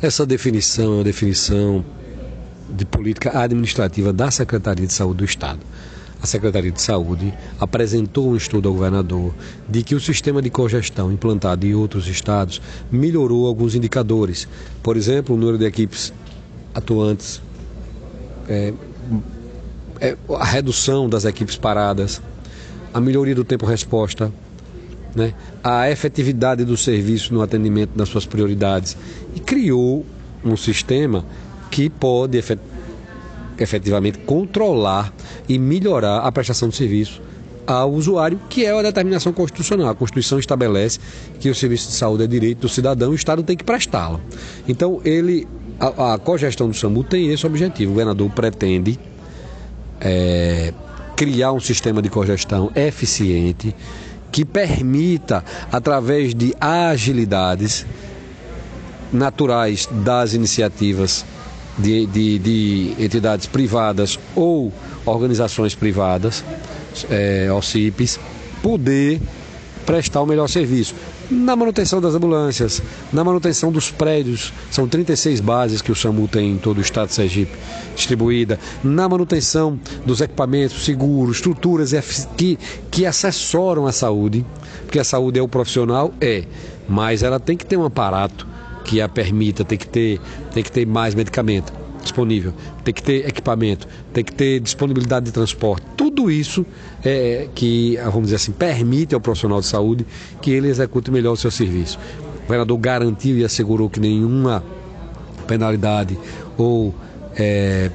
Essa 0.00 0.26
definição 0.26 0.84
é 0.84 0.96
uma 0.96 1.04
definição 1.04 1.84
de 2.68 2.84
política 2.84 3.38
administrativa 3.38 4.12
da 4.12 4.30
Secretaria 4.30 4.86
de 4.86 4.92
Saúde 4.92 5.18
do 5.18 5.24
Estado 5.24 5.60
a 6.20 6.26
Secretaria 6.26 6.70
de 6.70 6.80
Saúde 6.80 7.32
apresentou 7.60 8.30
um 8.30 8.36
estudo 8.36 8.68
ao 8.68 8.74
governador 8.74 9.34
de 9.68 9.82
que 9.82 9.94
o 9.94 10.00
sistema 10.00 10.40
de 10.40 10.50
cogestão 10.50 11.12
implantado 11.12 11.66
em 11.66 11.74
outros 11.74 12.08
estados 12.08 12.60
melhorou 12.90 13.46
alguns 13.46 13.74
indicadores. 13.74 14.48
Por 14.82 14.96
exemplo, 14.96 15.34
o 15.34 15.38
número 15.38 15.58
de 15.58 15.66
equipes 15.66 16.12
atuantes, 16.74 17.40
é, 18.48 18.72
é, 20.00 20.16
a 20.38 20.44
redução 20.44 21.08
das 21.08 21.24
equipes 21.24 21.56
paradas, 21.56 22.20
a 22.92 23.00
melhoria 23.00 23.34
do 23.34 23.44
tempo-resposta, 23.44 24.32
né, 25.14 25.34
a 25.62 25.90
efetividade 25.90 26.64
do 26.64 26.76
serviço 26.76 27.32
no 27.32 27.40
atendimento 27.40 27.96
das 27.96 28.08
suas 28.08 28.26
prioridades 28.26 28.96
e 29.34 29.40
criou 29.40 30.04
um 30.44 30.56
sistema 30.56 31.24
que 31.70 31.88
pode 31.88 32.36
efetivamente 32.36 32.75
efetivamente 33.58 34.18
controlar 34.18 35.12
e 35.48 35.58
melhorar 35.58 36.18
a 36.18 36.32
prestação 36.32 36.68
de 36.68 36.76
serviço 36.76 37.20
ao 37.66 37.92
usuário, 37.92 38.40
que 38.48 38.64
é 38.64 38.78
a 38.78 38.82
determinação 38.82 39.32
constitucional. 39.32 39.88
A 39.88 39.94
Constituição 39.94 40.38
estabelece 40.38 41.00
que 41.40 41.50
o 41.50 41.54
serviço 41.54 41.88
de 41.88 41.94
saúde 41.94 42.24
é 42.24 42.26
direito 42.26 42.60
do 42.60 42.68
cidadão 42.68 43.10
e 43.10 43.12
o 43.12 43.16
Estado 43.16 43.42
tem 43.42 43.56
que 43.56 43.64
prestá-lo. 43.64 44.20
Então, 44.68 45.00
ele, 45.04 45.48
a, 45.80 46.14
a 46.14 46.18
cogestão 46.18 46.68
do 46.68 46.76
SAMU 46.76 47.02
tem 47.02 47.32
esse 47.32 47.44
objetivo. 47.44 47.90
O 47.90 47.94
governador 47.94 48.30
pretende 48.30 48.98
é, 50.00 50.72
criar 51.16 51.52
um 51.52 51.60
sistema 51.60 52.00
de 52.00 52.08
cogestão 52.08 52.70
eficiente 52.76 53.74
que 54.30 54.44
permita, 54.44 55.44
através 55.72 56.34
de 56.34 56.54
agilidades 56.60 57.86
naturais 59.12 59.88
das 60.04 60.34
iniciativas 60.34 61.24
de, 61.78 62.06
de, 62.06 62.38
de 62.38 62.94
entidades 62.98 63.46
privadas 63.46 64.18
ou 64.34 64.72
organizações 65.04 65.74
privadas, 65.74 66.44
é, 67.10 67.48
OCIPs, 67.52 68.18
poder 68.62 69.20
prestar 69.84 70.20
o 70.20 70.26
melhor 70.26 70.48
serviço. 70.48 70.94
Na 71.30 71.56
manutenção 71.56 72.00
das 72.00 72.14
ambulâncias, 72.14 72.80
na 73.12 73.24
manutenção 73.24 73.72
dos 73.72 73.90
prédios, 73.90 74.52
são 74.70 74.86
36 74.86 75.40
bases 75.40 75.82
que 75.82 75.90
o 75.90 75.94
SAMU 75.94 76.28
tem 76.28 76.52
em 76.52 76.58
todo 76.58 76.78
o 76.78 76.80
estado 76.80 77.08
de 77.08 77.14
Sergipe 77.14 77.56
distribuída, 77.96 78.60
na 78.84 79.08
manutenção 79.08 79.78
dos 80.04 80.20
equipamentos, 80.20 80.84
seguros, 80.84 81.36
estruturas 81.36 81.92
que, 82.36 82.58
que 82.90 83.06
assessoram 83.06 83.86
a 83.86 83.92
saúde, 83.92 84.44
porque 84.84 85.00
a 85.00 85.04
saúde 85.04 85.38
é 85.38 85.42
o 85.42 85.48
profissional, 85.48 86.12
é, 86.20 86.44
mas 86.88 87.22
ela 87.22 87.40
tem 87.40 87.56
que 87.56 87.66
ter 87.66 87.76
um 87.76 87.84
aparato 87.84 88.46
que 88.86 89.00
a 89.00 89.08
permita, 89.08 89.64
tem 89.64 89.76
que 89.76 89.88
ter, 89.88 90.20
tem 90.52 90.62
que 90.62 90.70
ter 90.70 90.86
mais 90.86 91.14
medicamento. 91.14 91.72
disponível, 92.00 92.54
tem 92.84 92.94
que 92.94 93.02
ter 93.02 93.28
equipamento, 93.28 93.88
tem 94.12 94.22
que 94.22 94.32
ter 94.32 94.60
disponibilidade 94.60 95.26
de 95.26 95.32
transporte. 95.32 95.84
Tudo 95.96 96.30
isso 96.30 96.64
é 97.04 97.48
que, 97.52 97.98
vamos 98.04 98.24
dizer 98.24 98.36
assim, 98.36 98.52
permite 98.52 99.12
ao 99.12 99.20
profissional 99.20 99.60
de 99.60 99.66
saúde 99.66 100.06
que 100.40 100.52
ele 100.52 100.68
execute 100.68 101.10
melhor 101.10 101.32
o 101.32 101.36
seu 101.36 101.50
serviço. 101.50 101.98
O 102.38 102.42
governador 102.42 102.78
garantiu 102.78 103.36
e 103.36 103.44
assegurou 103.44 103.90
que 103.90 103.98
nenhuma 103.98 104.62
penalidade 105.48 106.16
ou 106.56 106.94
é, 107.36 107.90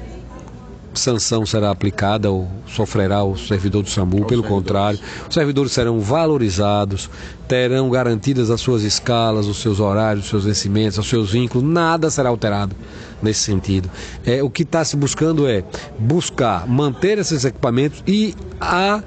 sanção 0.94 1.44
será 1.46 1.70
aplicada 1.70 2.30
ou 2.30 2.48
sofrerá 2.66 3.22
o 3.24 3.36
servidor 3.36 3.82
do 3.82 3.90
SAMU, 3.90 4.24
pelo 4.26 4.42
contrário, 4.42 4.98
os 5.28 5.34
servidores 5.34 5.72
serão 5.72 6.00
valorizados, 6.00 7.08
terão 7.48 7.90
garantidas 7.90 8.50
as 8.50 8.60
suas 8.60 8.82
escalas, 8.82 9.46
os 9.46 9.60
seus 9.60 9.80
horários, 9.80 10.24
os 10.24 10.30
seus 10.30 10.44
vencimentos, 10.44 10.98
os 10.98 11.08
seus 11.08 11.32
vínculos, 11.32 11.66
nada 11.66 12.10
será 12.10 12.28
alterado 12.28 12.76
nesse 13.22 13.40
sentido. 13.40 13.90
É, 14.24 14.42
o 14.42 14.50
que 14.50 14.62
está 14.62 14.84
se 14.84 14.96
buscando 14.96 15.46
é 15.48 15.64
buscar 15.98 16.66
manter 16.66 17.18
esses 17.18 17.44
equipamentos 17.44 18.02
e 18.06 18.34
a 18.60 19.02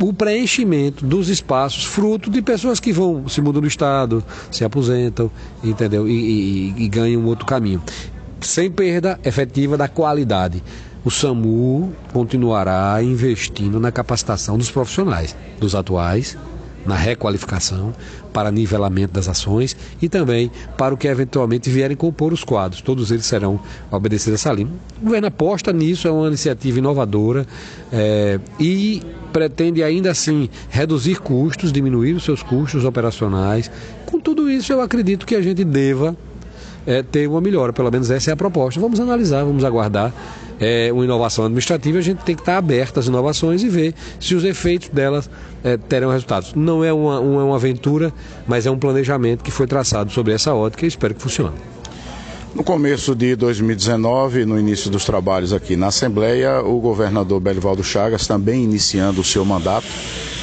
o 0.00 0.12
preenchimento 0.12 1.06
dos 1.06 1.28
espaços 1.28 1.84
fruto 1.84 2.28
de 2.28 2.42
pessoas 2.42 2.80
que 2.80 2.92
vão 2.92 3.28
se 3.28 3.40
mudam 3.40 3.62
do 3.62 3.68
estado, 3.68 4.24
se 4.50 4.64
aposentam, 4.64 5.30
entendeu? 5.62 6.08
E, 6.08 6.72
e, 6.76 6.84
e 6.84 6.88
ganham 6.88 7.24
outro 7.24 7.46
caminho. 7.46 7.80
Sem 8.40 8.68
perda 8.68 9.20
efetiva 9.22 9.76
da 9.76 9.86
qualidade 9.86 10.60
o 11.04 11.10
SAMU 11.10 11.92
continuará 12.12 13.02
investindo 13.02 13.80
na 13.80 13.90
capacitação 13.90 14.56
dos 14.56 14.70
profissionais, 14.70 15.36
dos 15.58 15.74
atuais, 15.74 16.36
na 16.86 16.96
requalificação, 16.96 17.92
para 18.32 18.50
nivelamento 18.50 19.12
das 19.12 19.28
ações 19.28 19.76
e 20.00 20.08
também 20.08 20.50
para 20.76 20.94
o 20.94 20.96
que 20.96 21.06
eventualmente 21.06 21.70
vierem 21.70 21.96
compor 21.96 22.32
os 22.32 22.42
quadros. 22.42 22.80
Todos 22.80 23.10
eles 23.10 23.26
serão 23.26 23.60
obedecidos 23.90 24.40
essa 24.40 24.52
linha. 24.52 24.70
O 25.00 25.04
governo 25.04 25.28
aposta 25.28 25.72
nisso, 25.72 26.08
é 26.08 26.10
uma 26.10 26.26
iniciativa 26.26 26.78
inovadora 26.78 27.46
é, 27.92 28.40
e 28.58 29.02
pretende 29.32 29.82
ainda 29.82 30.10
assim 30.10 30.48
reduzir 30.68 31.20
custos, 31.20 31.72
diminuir 31.72 32.14
os 32.14 32.24
seus 32.24 32.42
custos 32.42 32.84
operacionais. 32.84 33.70
Com 34.06 34.18
tudo 34.18 34.50
isso, 34.50 34.72
eu 34.72 34.80
acredito 34.80 35.24
que 35.24 35.34
a 35.34 35.42
gente 35.42 35.64
deva 35.64 36.16
é, 36.86 37.02
ter 37.02 37.28
uma 37.28 37.40
melhora, 37.40 37.72
pelo 37.72 37.90
menos 37.90 38.10
essa 38.10 38.30
é 38.30 38.32
a 38.32 38.36
proposta. 38.36 38.80
Vamos 38.80 38.98
analisar, 38.98 39.44
vamos 39.44 39.64
aguardar 39.64 40.12
é, 40.62 40.92
uma 40.92 41.04
inovação 41.04 41.44
administrativa, 41.44 41.98
a 41.98 42.02
gente 42.02 42.18
tem 42.18 42.36
que 42.36 42.42
estar 42.42 42.56
aberto 42.56 43.00
às 43.00 43.06
inovações 43.06 43.64
e 43.64 43.68
ver 43.68 43.94
se 44.20 44.34
os 44.36 44.44
efeitos 44.44 44.88
delas 44.88 45.28
é, 45.64 45.76
terão 45.76 46.10
resultados. 46.10 46.54
Não 46.54 46.84
é 46.84 46.92
uma, 46.92 47.18
uma, 47.18 47.44
uma 47.44 47.56
aventura, 47.56 48.12
mas 48.46 48.64
é 48.64 48.70
um 48.70 48.78
planejamento 48.78 49.42
que 49.42 49.50
foi 49.50 49.66
traçado 49.66 50.12
sobre 50.12 50.32
essa 50.32 50.54
ótica 50.54 50.84
e 50.84 50.88
espero 50.88 51.14
que 51.14 51.20
funcione. 51.20 51.56
No 52.54 52.62
começo 52.62 53.14
de 53.14 53.34
2019, 53.34 54.44
no 54.44 54.58
início 54.58 54.88
dos 54.88 55.04
trabalhos 55.04 55.52
aqui 55.52 55.74
na 55.74 55.88
Assembleia, 55.88 56.60
o 56.62 56.78
governador 56.78 57.40
Belivaldo 57.40 57.82
Chagas, 57.82 58.26
também 58.26 58.62
iniciando 58.62 59.22
o 59.22 59.24
seu 59.24 59.44
mandato, 59.44 59.86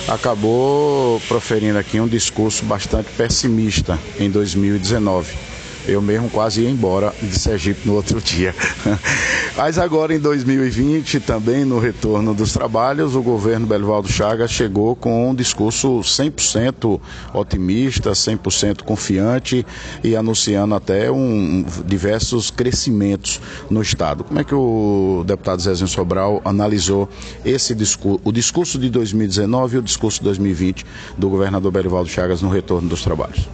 acabou 0.07 1.21
proferindo 1.27 1.77
aqui 1.77 1.99
um 1.99 2.07
discurso 2.07 2.65
bastante 2.65 3.09
pessimista 3.15 3.97
em 4.19 4.29
2019 4.29 5.48
eu 5.89 6.01
mesmo 6.01 6.29
quase 6.29 6.61
ia 6.61 6.69
embora 6.69 7.13
de 7.21 7.37
Sergipe 7.37 7.87
no 7.87 7.95
outro 7.95 8.21
dia. 8.21 8.53
Mas 9.57 9.77
agora 9.77 10.13
em 10.13 10.19
2020, 10.19 11.19
também 11.19 11.65
no 11.65 11.79
retorno 11.79 12.33
dos 12.33 12.53
trabalhos, 12.53 13.15
o 13.15 13.21
governo 13.21 13.67
Belivaldo 13.67 14.07
Chagas 14.07 14.51
chegou 14.51 14.95
com 14.95 15.29
um 15.29 15.35
discurso 15.35 15.99
100% 15.99 16.99
otimista, 17.33 18.11
100% 18.11 18.83
confiante 18.83 19.65
e 20.03 20.15
anunciando 20.15 20.75
até 20.75 21.11
um, 21.11 21.65
diversos 21.85 22.51
crescimentos 22.51 23.41
no 23.69 23.81
Estado. 23.81 24.23
Como 24.23 24.39
é 24.39 24.43
que 24.43 24.55
o 24.55 25.23
deputado 25.25 25.61
Zezinho 25.61 25.87
Sobral 25.87 26.41
analisou 26.45 27.09
esse 27.43 27.75
discurso, 27.75 28.21
o 28.23 28.31
discurso 28.31 28.77
de 28.77 28.89
2019 28.89 29.75
e 29.75 29.79
o 29.79 29.81
discurso 29.81 30.19
de 30.19 30.25
2020 30.25 30.85
do 31.17 31.29
governador 31.29 31.71
Belivaldo 31.71 32.09
Chagas 32.09 32.41
no 32.41 32.49
retorno 32.49 32.87
dos 32.87 33.01
trabalhos? 33.01 33.47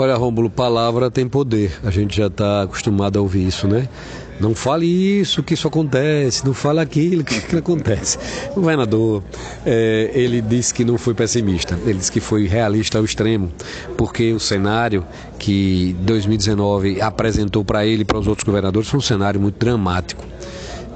Olha, 0.00 0.14
Rômulo, 0.14 0.48
palavra 0.48 1.10
tem 1.10 1.26
poder. 1.28 1.72
A 1.82 1.90
gente 1.90 2.16
já 2.16 2.28
está 2.28 2.62
acostumado 2.62 3.18
a 3.18 3.22
ouvir 3.22 3.48
isso, 3.48 3.66
né? 3.66 3.88
Não 4.38 4.54
fale 4.54 4.86
isso, 4.86 5.42
que 5.42 5.54
isso 5.54 5.66
acontece, 5.66 6.46
não 6.46 6.54
fale 6.54 6.78
aquilo, 6.78 7.24
que, 7.24 7.56
acontece. 7.56 8.16
O 8.52 8.60
governador, 8.60 9.24
é, 9.66 10.12
ele 10.14 10.40
disse 10.40 10.72
que 10.72 10.84
não 10.84 10.96
foi 10.96 11.14
pessimista, 11.14 11.76
ele 11.84 11.98
disse 11.98 12.12
que 12.12 12.20
foi 12.20 12.46
realista 12.46 12.98
ao 12.98 13.04
extremo, 13.04 13.50
porque 13.96 14.32
o 14.32 14.38
cenário 14.38 15.04
que 15.36 15.96
2019 16.02 17.00
apresentou 17.00 17.64
para 17.64 17.84
ele 17.84 18.02
e 18.02 18.04
para 18.04 18.20
os 18.20 18.28
outros 18.28 18.44
governadores 18.44 18.88
foi 18.88 18.98
um 18.98 19.02
cenário 19.02 19.40
muito 19.40 19.58
dramático 19.58 20.24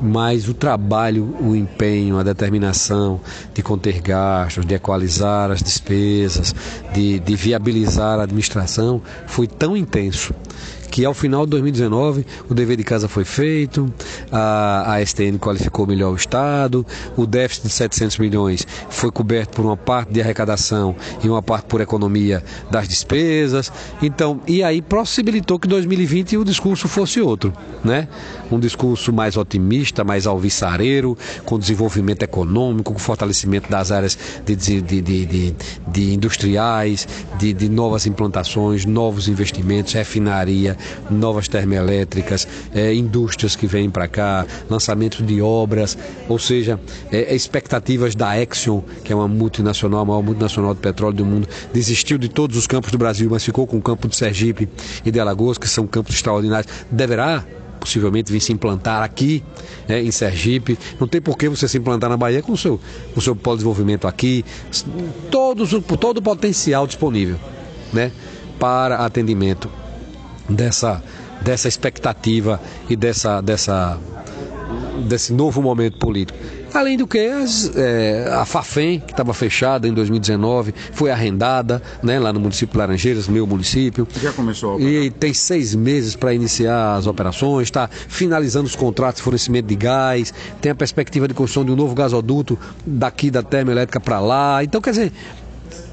mas 0.02 0.48
o 0.48 0.54
trabalho, 0.54 1.36
o 1.40 1.54
empenho, 1.54 2.18
a 2.18 2.24
determinação 2.24 3.20
de 3.54 3.62
conter 3.62 4.00
gastos, 4.00 4.66
de 4.66 4.74
equalizar 4.74 5.50
as 5.52 5.62
despesas, 5.62 6.52
de, 6.92 7.20
de 7.20 7.36
viabilizar 7.36 8.18
a 8.18 8.24
administração 8.24 9.00
foi 9.26 9.46
tão 9.46 9.76
intenso 9.76 10.34
que 10.92 11.06
ao 11.06 11.14
final 11.14 11.46
de 11.46 11.50
2019 11.52 12.26
o 12.50 12.54
dever 12.54 12.76
de 12.76 12.84
casa 12.84 13.08
foi 13.08 13.24
feito, 13.24 13.90
a, 14.30 14.92
a 14.94 15.04
STN 15.04 15.38
qualificou 15.38 15.86
melhor 15.86 16.12
o 16.12 16.16
Estado, 16.16 16.86
o 17.16 17.26
déficit 17.26 17.66
de 17.66 17.72
700 17.72 18.18
milhões 18.18 18.66
foi 18.90 19.10
coberto 19.10 19.56
por 19.56 19.64
uma 19.64 19.76
parte 19.76 20.12
de 20.12 20.20
arrecadação 20.20 20.94
e 21.24 21.28
uma 21.30 21.42
parte 21.42 21.64
por 21.64 21.80
economia 21.80 22.44
das 22.70 22.86
despesas. 22.86 23.72
Então, 24.02 24.42
e 24.46 24.62
aí 24.62 24.82
possibilitou 24.82 25.58
que 25.58 25.66
2020 25.66 26.36
o 26.36 26.44
discurso 26.44 26.86
fosse 26.86 27.22
outro, 27.22 27.54
né? 27.82 28.06
Um 28.50 28.60
discurso 28.60 29.14
mais 29.14 29.38
otimista, 29.38 30.04
mais 30.04 30.26
alvissareiro, 30.26 31.16
com 31.46 31.58
desenvolvimento 31.58 32.22
econômico, 32.22 32.92
com 32.92 32.98
fortalecimento 32.98 33.70
das 33.70 33.90
áreas 33.90 34.18
de, 34.44 34.54
de, 34.54 34.82
de, 34.82 35.00
de, 35.00 35.54
de 35.88 36.12
industriais, 36.12 37.08
de, 37.38 37.54
de 37.54 37.70
novas 37.70 38.06
implantações, 38.06 38.84
novos 38.84 39.26
investimentos, 39.26 39.94
refinaria, 39.94 40.76
novas 41.10 41.48
termoelétricas, 41.48 42.46
é, 42.74 42.94
indústrias 42.94 43.56
que 43.56 43.66
vêm 43.66 43.90
para 43.90 44.08
cá, 44.08 44.46
lançamento 44.68 45.22
de 45.22 45.40
obras, 45.40 45.96
ou 46.28 46.38
seja, 46.38 46.80
é, 47.10 47.34
expectativas 47.34 48.14
da 48.14 48.40
Exxon, 48.40 48.82
que 49.04 49.12
é 49.12 49.16
uma 49.16 49.28
multinacional, 49.28 50.00
a 50.00 50.04
maior 50.04 50.22
multinacional 50.22 50.74
de 50.74 50.80
petróleo 50.80 51.16
do 51.16 51.24
mundo, 51.24 51.48
desistiu 51.72 52.18
de 52.18 52.28
todos 52.28 52.56
os 52.56 52.66
campos 52.66 52.90
do 52.90 52.98
Brasil, 52.98 53.28
mas 53.30 53.44
ficou 53.44 53.66
com 53.66 53.78
o 53.78 53.82
campo 53.82 54.08
de 54.08 54.16
Sergipe 54.16 54.68
e 55.04 55.10
de 55.10 55.20
Alagoas, 55.20 55.58
que 55.58 55.68
são 55.68 55.86
campos 55.86 56.14
extraordinários. 56.14 56.72
Deverá 56.90 57.44
possivelmente 57.82 58.30
vir 58.30 58.40
se 58.40 58.52
implantar 58.52 59.02
aqui 59.02 59.42
né, 59.88 60.00
em 60.00 60.12
Sergipe. 60.12 60.78
Não 61.00 61.08
tem 61.08 61.20
por 61.20 61.36
que 61.36 61.48
você 61.48 61.66
se 61.66 61.78
implantar 61.78 62.08
na 62.08 62.16
Bahia 62.16 62.40
com 62.40 62.52
o 62.52 62.56
seu, 62.56 62.80
com 63.12 63.18
o 63.18 63.22
seu 63.22 63.34
polo 63.34 63.56
de 63.56 63.64
desenvolvimento 63.64 64.06
aqui. 64.06 64.44
Todos, 65.30 65.70
todo 65.98 66.18
o 66.18 66.22
potencial 66.22 66.86
disponível 66.86 67.36
né, 67.92 68.12
para 68.58 69.04
atendimento 69.04 69.68
dessa, 70.48 71.02
dessa 71.40 71.68
expectativa 71.68 72.60
e 72.88 72.96
dessa, 72.96 73.40
dessa, 73.40 73.98
desse 75.08 75.32
novo 75.32 75.62
momento 75.62 75.98
político. 75.98 76.38
Além 76.74 76.96
do 76.96 77.06
que, 77.06 77.18
as, 77.18 77.70
é, 77.76 78.28
a 78.32 78.46
Fafem, 78.46 78.98
que 78.98 79.12
estava 79.12 79.34
fechada 79.34 79.86
em 79.86 79.92
2019, 79.92 80.74
foi 80.92 81.10
arrendada 81.10 81.82
né, 82.02 82.18
lá 82.18 82.32
no 82.32 82.40
município 82.40 82.72
de 82.72 82.78
Laranjeiras, 82.78 83.28
meu 83.28 83.46
município. 83.46 84.08
Já 84.22 84.32
começou 84.32 84.76
a 84.76 84.80
E 84.80 85.10
tem 85.10 85.34
seis 85.34 85.74
meses 85.74 86.16
para 86.16 86.32
iniciar 86.32 86.94
as 86.94 87.06
operações, 87.06 87.68
está 87.68 87.88
finalizando 87.88 88.66
os 88.66 88.74
contratos 88.74 89.18
de 89.18 89.22
fornecimento 89.22 89.66
de 89.66 89.76
gás, 89.76 90.32
tem 90.62 90.72
a 90.72 90.74
perspectiva 90.74 91.28
de 91.28 91.34
construção 91.34 91.62
de 91.64 91.72
um 91.72 91.76
novo 91.76 91.94
gasoduto 91.94 92.58
daqui 92.86 93.30
da 93.30 93.42
termoelétrica 93.42 94.00
para 94.00 94.18
lá. 94.18 94.64
Então, 94.64 94.80
quer 94.80 94.90
dizer, 94.90 95.12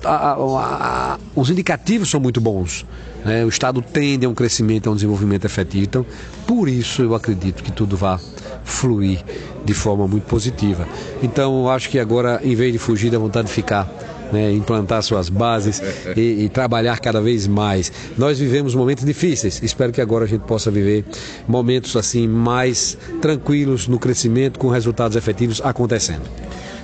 a, 0.04 0.34
a, 0.34 1.20
os 1.36 1.50
indicativos 1.50 2.10
são 2.10 2.20
muito 2.20 2.40
bons. 2.40 2.86
Né? 3.24 3.44
O 3.44 3.50
Estado 3.50 3.82
tende 3.82 4.26
a 4.26 4.30
um 4.30 4.34
crescimento, 4.34 4.90
a 4.90 4.92
um 4.92 4.96
desenvolvimento 4.96 5.46
efetivo. 5.46 5.84
Então, 5.84 6.06
por 6.48 6.68
isso 6.70 7.02
eu 7.02 7.16
acredito 7.16 7.64
que 7.64 7.72
tudo 7.72 7.98
vai 7.98 8.18
fluir 8.64 9.24
de 9.66 9.74
forma 9.74 10.08
muito 10.08 10.26
positiva. 10.26 10.88
Então, 11.22 11.62
eu 11.62 11.70
acho 11.70 11.90
que 11.90 12.00
agora, 12.00 12.40
em 12.44 12.56
vez 12.56 12.72
de 12.72 12.80
fugir 12.80 13.12
da 13.12 13.18
vontade 13.18 13.48
de 13.48 13.54
ficar 13.54 13.90
né, 14.32 14.52
implantar 14.52 15.02
suas 15.02 15.30
bases 15.30 15.82
e, 16.16 16.46
e, 16.46 16.50
trabalhar 16.50 17.00
cada 17.00 17.20
vez 17.22 17.48
mais. 17.48 17.92
Nós 18.18 18.40
vivemos 18.40 18.76
momentos 18.76 19.04
difíceis, 19.04 19.60
espero 19.64 19.92
que 19.92 20.02
agora 20.02 20.26
a 20.26 20.28
gente 20.28 20.42
possa 20.42 20.70
viver 20.70 21.04
momentos 21.48 21.96
assim 21.96 22.28
mais 22.28 22.98
tranquilos 23.22 23.88
no 23.88 23.98
crescimento, 23.98 24.60
com 24.60 24.68
resultados 24.70 25.18
efetivos 25.18 25.62
acontecendo. 25.64 26.24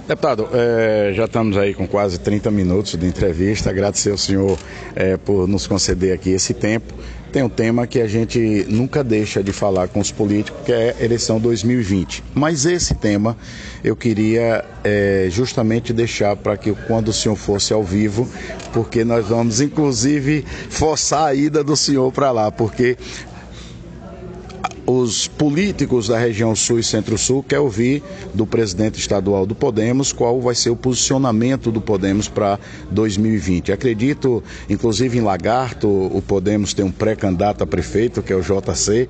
Deputado, 0.08 0.48
é, 0.54 1.14
já 1.16 1.26
estamos 1.26 1.58
aí 1.58 1.74
com 1.74 1.88
quase 1.88 2.20
30 2.20 2.52
minutos 2.52 2.96
de 2.96 3.08
entrevista. 3.08 3.72
Agradecer 3.72 4.12
ao 4.12 4.18
senhor 4.20 4.56
é, 4.96 5.18
por 5.18 5.48
nos 5.48 5.66
conceder 5.66 6.14
aqui 6.14 6.30
esse 6.30 6.54
tempo. 6.54 6.94
Tem 7.32 7.42
um 7.42 7.50
tema 7.50 7.88
que 7.88 8.00
a 8.00 8.08
gente 8.08 8.68
nunca 8.70 9.04
deixa 9.04 9.44
de 9.44 9.52
falar 9.52 9.88
com 9.88 10.00
os 10.00 10.12
políticos, 10.12 10.62
que 10.64 10.72
é 10.72 10.96
eleição 11.02 11.40
2020. 11.40 12.24
Mas 12.36 12.68
esse 12.68 12.94
tema 12.94 13.36
eu 13.84 13.96
queria 13.96 14.64
é, 14.84 15.28
justamente 15.32 15.92
deixar 15.92 16.36
para 16.36 16.56
que 16.56 16.72
quando 16.86 17.08
o 17.08 17.14
senhor 17.14 17.36
fosse 17.36 17.74
ao 17.74 17.84
vivo, 17.84 18.30
porque 18.72 19.04
nós 19.04 19.28
vamos 19.28 19.60
inclusive 19.60 20.46
forçar 20.70 21.30
a 21.30 21.34
ida 21.34 21.64
do 21.64 21.76
senhor 21.76 22.12
para 22.12 22.32
lá, 22.32 22.52
porque 22.52 22.96
os 24.86 25.28
políticos 25.28 26.08
da 26.08 26.18
região 26.18 26.56
sul 26.56 26.80
e 26.80 26.84
centro-sul 26.84 27.42
querem 27.44 27.64
ouvir 27.64 28.04
do 28.34 28.46
presidente 28.46 29.00
estadual 29.00 29.46
do 29.46 29.56
Podemos 29.56 30.12
qual 30.12 30.40
vai 30.40 30.54
ser 30.54 30.70
o 30.70 30.76
posicionamento 30.76 31.72
do 31.72 31.82
Podemos 31.82 32.28
para 32.28 32.60
2020. 32.92 33.72
Acredito, 33.72 34.44
inclusive 34.70 35.18
em 35.18 35.22
Lagarto, 35.22 35.88
o 35.88 36.22
Podemos 36.22 36.74
tem 36.74 36.86
um 36.86 36.92
pré-candidato 36.92 37.64
a 37.64 37.68
prefeito, 37.68 38.22
que 38.22 38.32
é 38.32 38.36
o 38.36 38.42
JC. 38.42 39.10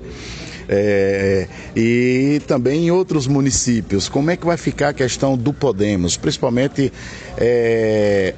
É, 0.68 1.46
e 1.76 2.40
também 2.46 2.86
em 2.86 2.90
outros 2.90 3.26
municípios. 3.26 4.08
Como 4.08 4.30
é 4.30 4.36
que 4.36 4.44
vai 4.44 4.56
ficar 4.56 4.88
a 4.88 4.92
questão 4.92 5.36
do 5.36 5.52
Podemos, 5.52 6.16
principalmente 6.16 6.92
é, 7.36 8.34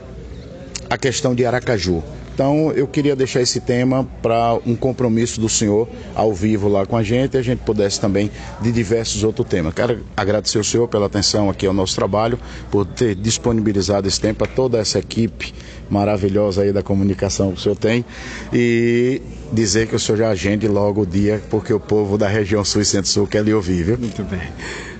a 0.90 0.98
questão 0.98 1.35
de 1.35 1.46
Aracaju? 1.46 2.03
Então 2.38 2.70
eu 2.70 2.87
queria 2.87 3.16
deixar 3.16 3.42
esse 3.42 3.61
tema 3.61 4.09
para 4.22 4.57
um 4.64 4.77
compromisso 4.77 5.40
do 5.40 5.48
senhor 5.48 5.88
ao 6.14 6.33
vivo 6.33 6.68
lá 6.68 6.87
com 6.87 6.96
a 6.96 7.03
gente 7.03 7.35
e 7.35 7.37
a 7.37 7.42
gente 7.42 7.59
pudesse 7.64 8.01
também 8.01 8.31
de 8.61 8.70
diversos 8.70 9.24
outros 9.24 9.48
temas. 9.48 9.74
Quero 9.74 10.05
agradecer 10.16 10.57
ao 10.57 10.62
senhor 10.62 10.87
pela 10.87 11.07
atenção 11.07 11.51
aqui 11.51 11.66
ao 11.66 11.74
nosso 11.74 11.96
trabalho, 11.96 12.38
por 12.70 12.87
ter 12.87 13.16
disponibilizado 13.16 14.07
esse 14.07 14.20
tempo 14.20 14.44
a 14.44 14.46
toda 14.46 14.79
essa 14.79 15.01
equipe 15.01 15.53
maravilhosa 15.90 16.62
aí 16.62 16.72
da 16.72 16.81
comunicação 16.81 17.51
que 17.51 17.59
o 17.59 17.61
senhor 17.61 17.74
tem 17.74 18.05
e 18.53 19.20
dizer 19.53 19.88
que 19.88 19.96
o 19.96 19.98
senhor 19.98 20.18
já 20.18 20.29
agende 20.29 20.68
logo 20.68 21.03
o 21.03 21.07
dia, 21.07 21.42
porque 21.51 21.72
o 21.72 21.81
povo 21.81 22.16
da 22.16 22.29
região 22.29 22.64
sul 22.64 22.83
e 22.83 22.85
centro-sul 22.85 23.27
quer 23.27 23.42
lhe 23.42 23.53
ouvir, 23.53 23.83
viu? 23.83 23.98
Muito 23.98 24.22
bem. 24.22 24.42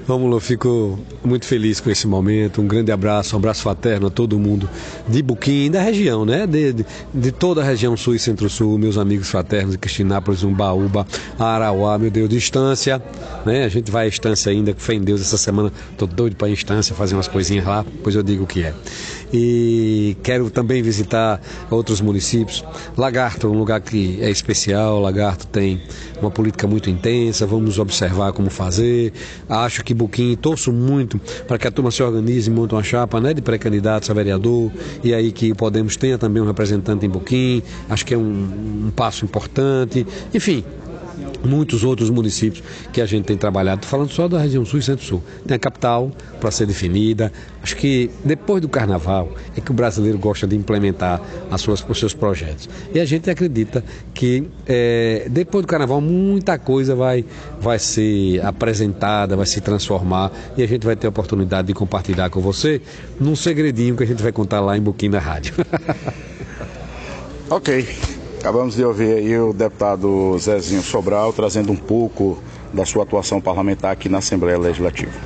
Rômulo, 0.09 0.41
fico 0.41 0.99
muito 1.23 1.45
feliz 1.45 1.81
com 1.81 1.91
esse 1.91 2.07
momento. 2.07 2.63
Um 2.63 2.67
grande 2.67 2.91
abraço, 2.91 3.37
um 3.37 3.39
abraço 3.39 3.61
fraterno 3.61 4.07
a 4.07 4.11
todo 4.11 4.39
mundo 4.39 4.67
de 5.07 5.23
Buquim, 5.23 5.71
da 5.71 5.83
região, 5.83 6.25
né? 6.25 6.47
De, 6.47 6.73
de, 6.73 6.87
de 7.13 7.31
toda 7.31 7.61
a 7.61 7.65
região 7.65 7.95
sul 7.95 8.15
e 8.15 8.19
centro-sul, 8.19 8.79
meus 8.79 8.97
amigos 8.97 9.29
fraternos 9.29 9.73
de 9.73 9.79
Cristinápolis, 9.79 10.43
Umbaúba, 10.43 11.07
Arauá, 11.39 11.99
meu 11.99 12.11
Deus, 12.11 12.27
distância, 12.31 13.03
né? 13.45 13.65
A 13.65 13.69
gente 13.69 13.91
vai 13.91 14.07
à 14.07 14.09
Estância 14.09 14.51
ainda, 14.51 14.73
com 14.73 14.81
fé 14.81 14.95
em 14.95 15.03
Deus, 15.03 15.21
essa 15.21 15.37
semana. 15.37 15.71
Tô 15.99 16.07
doido 16.07 16.37
para 16.37 16.49
à 16.49 16.51
Estância, 16.51 16.95
fazer 16.95 17.15
umas 17.15 17.29
coisinhas 17.29 17.67
lá, 17.67 17.83
depois 17.83 18.15
eu 18.15 18.23
digo 18.23 18.45
o 18.45 18.47
que 18.47 18.63
é. 18.63 18.73
E 19.33 20.17
quero 20.23 20.51
também 20.51 20.83
visitar 20.83 21.41
outros 21.71 22.01
municípios. 22.01 22.65
Lagarto, 22.97 23.49
um 23.49 23.59
lugar 23.59 23.81
que 23.81 24.19
é 24.23 24.31
especial, 24.31 25.01
Lagarto 25.01 25.47
tem 25.47 25.83
uma 26.21 26.31
política 26.31 26.67
muito 26.67 26.89
intensa, 26.89 27.47
vamos 27.47 27.79
observar 27.79 28.33
como 28.33 28.49
fazer. 28.49 29.13
Acho 29.49 29.85
que 29.85 29.93
Buquim, 29.93 30.35
torço 30.37 30.73
muito 30.73 31.21
para 31.47 31.59
que 31.59 31.69
a 31.69 31.71
turma 31.71 31.91
se 31.91 32.03
organize 32.03 32.51
e 32.51 32.53
monte 32.53 32.73
uma 32.73 32.83
chapa 32.83 33.21
né, 33.21 33.35
de 33.35 33.43
pré-candidatos 33.43 34.09
a 34.11 34.15
vereador 34.15 34.73
e 35.05 35.13
aí 35.13 35.31
que 35.31 35.55
Podemos 35.59 35.97
tenha 35.97 36.17
também 36.17 36.43
um 36.43 36.47
representante 36.47 37.05
em 37.05 37.09
Buquim. 37.09 37.63
Acho 37.91 38.07
que 38.07 38.15
é 38.15 38.17
um, 38.17 38.87
um 38.87 38.93
passo 38.95 39.25
importante. 39.25 40.07
Enfim, 40.33 40.65
muitos 41.45 41.85
outros 41.85 42.11
municípios 42.11 42.63
que 42.93 43.01
a 43.01 43.07
gente 43.07 43.25
tem 43.25 43.37
trabalhado, 43.37 43.87
falando 43.87 44.11
só 44.11 44.29
da 44.29 44.39
região 44.39 44.65
sul 44.65 44.79
e 44.79 44.83
centro-sul. 44.83 45.23
Tem 45.47 45.57
a 45.57 45.59
capital 45.59 46.11
para 46.41 46.51
ser 46.51 46.67
definida. 46.67 47.33
Acho 47.63 47.77
que 47.77 48.11
depois 48.25 48.63
do 48.63 48.69
carnaval 48.69 49.33
é 49.57 49.61
que 49.61 49.71
o 49.71 49.75
brasileiro 49.75 50.19
gosta 50.19 50.47
de 50.47 50.57
implementar 50.57 51.21
as 51.51 51.61
suas, 51.61 51.85
os 51.89 51.99
seus 51.99 52.15
projetos. 52.15 52.69
E 52.95 53.01
a 53.01 53.05
gente 53.05 53.31
acredita 53.31 53.85
que 54.15 54.49
é, 54.67 55.27
depois 55.31 55.65
do 55.65 55.69
carnaval 55.69 56.01
muita 56.01 56.59
coisa 56.59 56.95
vai, 56.95 57.25
vai 57.61 57.79
ser 57.79 58.45
apresentada, 58.45 59.37
vai 59.37 59.47
se 59.47 59.61
transformar 59.61 60.33
e 60.57 60.63
a 60.63 60.67
gente 60.67 60.85
vai 60.85 60.97
ter 60.97 61.07
a 61.07 61.11
oportunidade 61.11 61.69
de 61.69 61.75
compartilhar 61.75 62.31
com 62.31 62.41
você 62.41 62.81
num 63.21 63.37
segredinho 63.37 63.97
que 63.97 64.03
a 64.03 64.07
gente 64.07 64.23
vai 64.23 64.33
contar 64.33 64.61
lá 64.61 64.77
em 64.77 64.81
Buquim 64.81 65.09
na 65.09 65.19
Rádio. 65.19 65.55
ok. 67.51 68.18
Acabamos 68.39 68.77
de 68.77 68.85
ouvir 68.85 69.15
aí 69.15 69.37
o 69.39 69.53
deputado 69.53 70.39
Zezinho 70.39 70.81
Sobral 70.83 71.33
trazendo 71.33 71.73
um 71.73 71.77
pouco 71.77 72.39
da 72.73 72.85
sua 72.87 73.03
atuação 73.03 73.41
parlamentar 73.41 73.91
aqui 73.91 74.09
na 74.09 74.19
Assembleia 74.19 74.57
Legislativa. 74.57 75.19